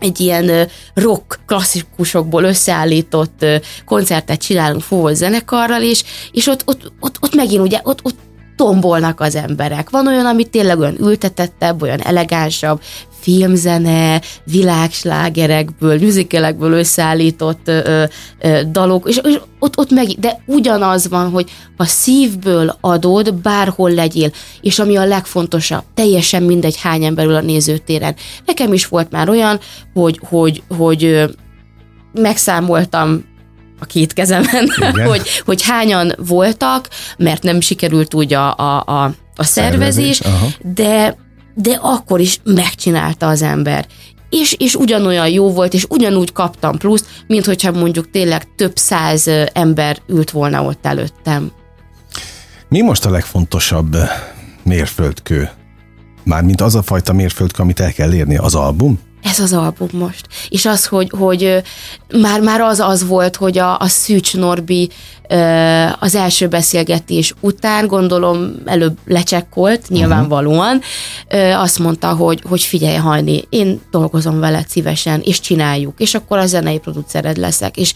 egy 0.00 0.20
ilyen 0.20 0.68
rock 0.94 1.38
klasszikusokból 1.46 2.44
összeállított 2.44 3.44
koncertet 3.84 4.40
csinálunk 4.40 4.82
fúvó 4.82 5.08
zenekarral, 5.12 5.82
és, 5.82 6.04
és 6.32 6.46
ott, 6.46 6.62
ott, 6.66 6.92
ott, 7.00 7.16
ott 7.20 7.34
megint 7.34 7.62
ugye, 7.62 7.80
ott, 7.82 8.00
ott 8.02 8.18
tombolnak 8.56 9.20
az 9.20 9.34
emberek. 9.34 9.90
Van 9.90 10.06
olyan, 10.06 10.26
ami 10.26 10.44
tényleg 10.44 10.78
olyan 10.78 11.00
ültetettebb, 11.00 11.82
olyan 11.82 12.00
elegánsabb, 12.00 12.80
filmzene, 13.26 14.20
világslágerekből, 14.44 15.98
musicalekből 15.98 16.72
összeállított 16.72 17.68
ö, 17.68 18.04
ö, 18.40 18.60
dalok, 18.70 19.08
és, 19.08 19.20
és 19.22 19.40
ott, 19.58 19.78
ott 19.78 19.90
meg, 19.90 20.06
de 20.06 20.42
ugyanaz 20.46 21.08
van, 21.08 21.30
hogy 21.30 21.50
ha 21.76 21.84
szívből 21.84 22.76
adod, 22.80 23.34
bárhol 23.34 23.90
legyél, 23.90 24.30
és 24.60 24.78
ami 24.78 24.96
a 24.96 25.04
legfontosabb, 25.04 25.82
teljesen 25.94 26.42
mindegy 26.42 26.80
hány 26.80 27.04
ember 27.04 27.26
ül 27.26 27.34
a 27.34 27.40
nézőtéren. 27.40 28.14
Nekem 28.44 28.72
is 28.72 28.86
volt 28.86 29.10
már 29.10 29.28
olyan, 29.28 29.60
hogy, 29.94 30.20
hogy, 30.28 30.62
hogy 30.76 31.04
ö, 31.04 31.24
megszámoltam 32.12 33.24
a 33.80 33.84
két 33.84 34.12
kezemen, 34.12 34.68
hogy, 35.08 35.42
hogy 35.44 35.62
hányan 35.62 36.12
voltak, 36.16 36.88
mert 37.18 37.42
nem 37.42 37.60
sikerült 37.60 38.14
úgy 38.14 38.34
a, 38.34 38.56
a, 38.56 38.82
a, 38.86 39.14
a 39.36 39.44
szervezés, 39.44 40.16
Szervezés, 40.16 40.20
aha. 40.20 40.46
de, 40.74 41.24
de 41.58 41.78
akkor 41.82 42.20
is 42.20 42.40
megcsinálta 42.44 43.28
az 43.28 43.42
ember. 43.42 43.86
És, 44.30 44.52
és 44.58 44.74
ugyanolyan 44.74 45.28
jó 45.28 45.52
volt, 45.52 45.74
és 45.74 45.86
ugyanúgy 45.88 46.32
kaptam 46.32 46.78
pluszt, 46.78 47.06
mint 47.26 47.44
hogyha 47.44 47.72
mondjuk 47.72 48.10
tényleg 48.10 48.54
több 48.54 48.76
száz 48.76 49.30
ember 49.52 49.98
ült 50.08 50.30
volna 50.30 50.62
ott 50.62 50.86
előttem. 50.86 51.52
Mi 52.68 52.80
most 52.80 53.04
a 53.04 53.10
legfontosabb 53.10 53.96
mérföldkő? 54.62 55.50
Mármint 56.24 56.60
az 56.60 56.74
a 56.74 56.82
fajta 56.82 57.12
mérföldkő, 57.12 57.62
amit 57.62 57.80
el 57.80 57.92
kell 57.92 58.14
érni, 58.14 58.36
az 58.36 58.54
album? 58.54 58.98
Ez 59.30 59.40
az 59.40 59.52
album 59.52 59.88
most. 59.92 60.26
És 60.48 60.66
az, 60.66 60.86
hogy, 60.86 61.10
hogy 61.18 61.62
már, 62.20 62.40
már 62.40 62.60
az 62.60 62.80
az 62.80 63.06
volt, 63.06 63.36
hogy 63.36 63.58
a, 63.58 63.78
a 63.78 63.86
Szűcs 63.86 64.36
Norbi 64.36 64.90
az 65.98 66.14
első 66.14 66.48
beszélgetés 66.48 67.34
után, 67.40 67.86
gondolom 67.86 68.54
előbb 68.64 68.98
lecsekkolt, 69.04 69.88
nyilvánvalóan, 69.88 70.80
ö, 71.28 71.52
azt 71.52 71.78
mondta, 71.78 72.08
hogy, 72.14 72.42
hogy 72.48 72.62
figyelj 72.62 72.96
Hajni, 72.96 73.44
én 73.48 73.80
dolgozom 73.90 74.40
veled 74.40 74.68
szívesen, 74.68 75.20
és 75.24 75.40
csináljuk, 75.40 76.00
és 76.00 76.14
akkor 76.14 76.38
a 76.38 76.46
zenei 76.46 76.78
producered 76.78 77.36
leszek, 77.36 77.76
és 77.76 77.94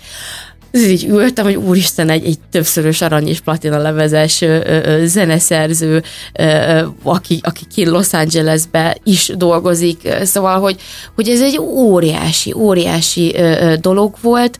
így 0.73 1.05
ültem, 1.05 1.45
hogy 1.45 1.57
úristen, 1.57 2.09
egy, 2.09 2.25
egy 2.25 2.39
többszörös 2.51 3.01
arany 3.01 3.29
és 3.29 3.41
platina 3.41 3.79
levezes 3.79 4.41
ö, 4.41 4.61
ö, 4.65 5.07
zeneszerző, 5.07 6.03
ö, 6.33 6.87
aki, 7.03 7.41
aki 7.43 7.65
ki 7.75 7.87
Los 7.87 8.13
Angelesbe 8.13 8.97
is 9.05 9.33
dolgozik, 9.37 10.09
szóval, 10.23 10.61
hogy, 10.61 10.81
hogy 11.15 11.29
ez 11.29 11.41
egy 11.43 11.59
óriási, 11.59 12.53
óriási 12.53 13.35
ö, 13.37 13.75
dolog 13.81 14.15
volt, 14.21 14.59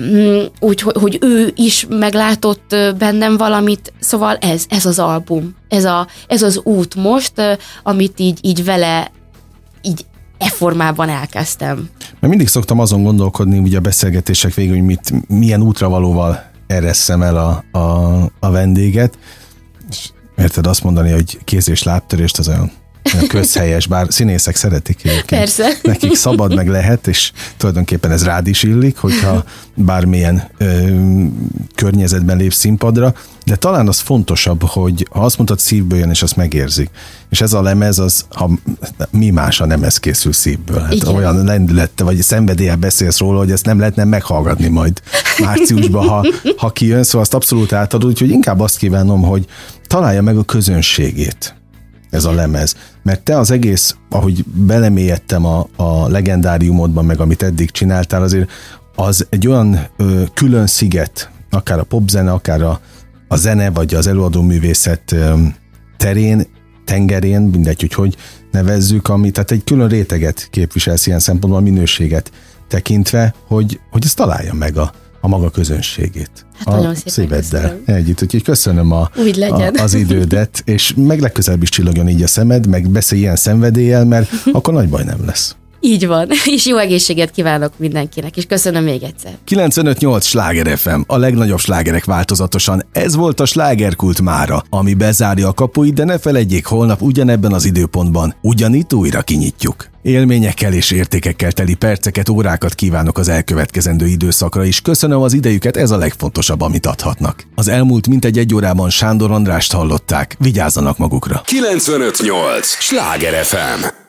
Mm, 0.00 0.44
úgy, 0.60 0.80
hogy, 0.80 0.96
hogy 1.00 1.18
ő 1.20 1.52
is 1.56 1.86
meglátott 1.88 2.76
bennem 2.98 3.36
valamit, 3.36 3.92
szóval 3.98 4.36
ez, 4.36 4.64
ez 4.68 4.86
az 4.86 4.98
album, 4.98 5.56
ez, 5.68 5.84
a, 5.84 6.06
ez 6.26 6.42
az 6.42 6.60
út 6.62 6.94
most, 6.94 7.32
amit 7.82 8.20
így, 8.20 8.38
így 8.42 8.64
vele 8.64 9.10
így 9.82 10.04
e 10.44 10.48
formában 10.48 11.08
elkezdtem. 11.08 11.88
Mert 11.98 12.28
mindig 12.28 12.48
szoktam 12.48 12.78
azon 12.78 13.02
gondolkodni, 13.02 13.58
ugye 13.58 13.76
a 13.76 13.80
beszélgetések 13.80 14.54
végül, 14.54 14.74
hogy 14.74 14.84
mit, 14.84 15.28
milyen 15.28 15.62
útravalóval 15.62 16.50
eresszem 16.66 17.22
el 17.22 17.36
a, 17.36 17.78
a, 17.78 18.14
a 18.40 18.50
vendéget, 18.50 19.18
és 19.90 20.10
érted 20.36 20.66
azt 20.66 20.82
mondani, 20.82 21.10
hogy 21.10 21.38
kéz 21.44 21.68
és 21.68 21.82
lábtörést 21.82 22.38
az 22.38 22.48
olyan, 22.48 22.70
közhelyes, 23.28 23.86
bár 23.86 24.06
színészek 24.10 24.56
szeretik 24.56 24.98
egyébként. 25.04 25.40
Persze. 25.40 25.68
Nekik 25.82 26.14
szabad 26.14 26.54
meg 26.54 26.68
lehet, 26.68 27.06
és 27.06 27.32
tulajdonképpen 27.56 28.10
ez 28.10 28.24
rád 28.24 28.46
is 28.46 28.62
illik, 28.62 28.96
hogyha 28.96 29.44
bármilyen 29.74 30.42
ö, 30.58 30.88
környezetben 31.74 32.36
lép 32.36 32.52
színpadra, 32.52 33.14
de 33.44 33.56
talán 33.56 33.88
az 33.88 33.98
fontosabb, 33.98 34.62
hogy 34.62 35.08
ha 35.10 35.20
azt 35.20 35.36
mondtad 35.36 35.58
szívből 35.58 35.98
jön, 35.98 36.10
és 36.10 36.22
azt 36.22 36.36
megérzik. 36.36 36.90
És 37.30 37.40
ez 37.40 37.52
a 37.52 37.62
lemez, 37.62 37.98
az, 37.98 38.24
ha 38.30 38.50
mi 39.10 39.30
más 39.30 39.60
a 39.60 39.66
lemez 39.66 39.98
készül 39.98 40.32
szívből. 40.32 40.80
Hát 40.80 40.92
Igen. 40.92 41.14
olyan 41.14 41.44
lendülette, 41.44 42.04
vagy 42.04 42.22
szenvedéllyel 42.22 42.76
beszélsz 42.76 43.18
róla, 43.18 43.38
hogy 43.38 43.50
ezt 43.50 43.64
nem 43.64 43.78
lehetne 43.78 44.04
meghallgatni 44.04 44.68
majd 44.68 45.02
márciusban, 45.38 46.08
ha, 46.08 46.26
ha 46.56 46.70
kijön, 46.70 47.02
szóval 47.02 47.20
azt 47.20 47.34
abszolút 47.34 47.72
átadod, 47.72 48.10
úgyhogy 48.10 48.30
inkább 48.30 48.60
azt 48.60 48.76
kívánom, 48.76 49.22
hogy 49.22 49.46
találja 49.86 50.22
meg 50.22 50.36
a 50.36 50.44
közönségét 50.44 51.54
ez 52.14 52.24
a 52.24 52.32
lemez. 52.32 52.76
Mert 53.04 53.22
te 53.22 53.38
az 53.38 53.50
egész, 53.50 53.96
ahogy 54.10 54.44
belemélyedtem 54.44 55.44
a, 55.44 55.66
a 55.76 56.08
legendáriumodban, 56.08 57.04
meg 57.04 57.20
amit 57.20 57.42
eddig 57.42 57.70
csináltál, 57.70 58.22
azért 58.22 58.50
az 58.94 59.26
egy 59.30 59.48
olyan 59.48 59.78
ö, 59.96 60.22
külön 60.34 60.66
sziget, 60.66 61.30
akár 61.50 61.78
a 61.78 61.84
popzene, 61.84 62.32
akár 62.32 62.62
a, 62.62 62.80
a 63.28 63.36
zene, 63.36 63.70
vagy 63.70 63.94
az 63.94 64.06
előadó 64.06 64.42
művészet 64.42 65.12
ö, 65.12 65.34
terén, 65.96 66.46
tengerén, 66.84 67.42
mindegy, 67.42 67.80
hogy 67.80 67.94
hogy 67.94 68.16
nevezzük, 68.50 69.08
ami, 69.08 69.30
tehát 69.30 69.50
egy 69.50 69.64
külön 69.64 69.88
réteget 69.88 70.48
képviselsz 70.50 71.06
ilyen 71.06 71.18
szempontból, 71.18 71.60
a 71.60 71.64
minőséget 71.64 72.32
tekintve, 72.68 73.34
hogy, 73.46 73.80
hogy 73.90 74.02
ez 74.04 74.14
találja 74.14 74.54
meg 74.54 74.76
a, 74.76 74.92
a 75.24 75.28
maga 75.28 75.50
közönségét. 75.50 76.46
Hát 76.54 76.66
a 76.66 76.76
nagyon 76.76 76.94
szépen 76.94 77.12
szíveddel 77.12 77.60
köszönöm. 77.60 77.82
együtt. 77.84 78.22
Úgyhogy 78.22 78.42
köszönöm 78.42 78.92
a, 78.92 79.10
Úgy 79.16 79.36
legyen. 79.36 79.74
a, 79.74 79.82
az 79.82 79.94
idődet, 79.94 80.62
és 80.64 80.94
meg 80.96 81.20
legközelebb 81.20 81.62
is 81.62 81.68
csillogjon 81.68 82.08
így 82.08 82.22
a 82.22 82.26
szemed, 82.26 82.66
meg 82.66 82.88
beszélj 82.88 83.20
ilyen 83.20 83.36
szenvedéllyel, 83.36 84.04
mert 84.04 84.30
akkor 84.52 84.74
nagy 84.74 84.88
baj 84.88 85.04
nem 85.04 85.24
lesz. 85.26 85.56
Így 85.86 86.06
van, 86.06 86.28
és 86.56 86.66
jó 86.66 86.76
egészséget 86.76 87.30
kívánok 87.30 87.72
mindenkinek, 87.76 88.36
és 88.36 88.44
köszönöm 88.46 88.84
még 88.84 89.02
egyszer. 89.02 89.32
95.8 89.48 90.22
Sláger 90.22 90.78
FM, 90.78 91.00
a 91.06 91.16
legnagyobb 91.16 91.58
slágerek 91.58 92.04
változatosan. 92.04 92.86
Ez 92.92 93.14
volt 93.14 93.40
a 93.40 93.46
slágerkult 93.46 94.20
mára, 94.20 94.64
ami 94.70 94.94
bezárja 94.94 95.48
a 95.48 95.52
kapuit, 95.52 95.94
de 95.94 96.04
ne 96.04 96.18
felejtjék, 96.18 96.66
holnap 96.66 97.02
ugyanebben 97.02 97.52
az 97.52 97.64
időpontban 97.64 98.34
ugyanitt 98.40 98.92
újra 98.92 99.22
kinyitjuk. 99.22 99.88
Élményekkel 100.02 100.72
és 100.72 100.90
értékekkel 100.90 101.52
teli 101.52 101.74
perceket, 101.74 102.28
órákat 102.28 102.74
kívánok 102.74 103.18
az 103.18 103.28
elkövetkezendő 103.28 104.06
időszakra, 104.06 104.64
és 104.64 104.80
köszönöm 104.80 105.20
az 105.20 105.32
idejüket, 105.32 105.76
ez 105.76 105.90
a 105.90 105.96
legfontosabb, 105.96 106.60
amit 106.60 106.86
adhatnak. 106.86 107.46
Az 107.54 107.68
elmúlt 107.68 108.08
mintegy 108.08 108.38
egy 108.38 108.54
órában 108.54 108.90
Sándor 108.90 109.30
Andrást 109.30 109.72
hallották, 109.72 110.36
vigyázzanak 110.38 110.98
magukra. 110.98 111.42
958! 111.44 112.66
Sláger 112.66 113.44
FM! 113.44 114.02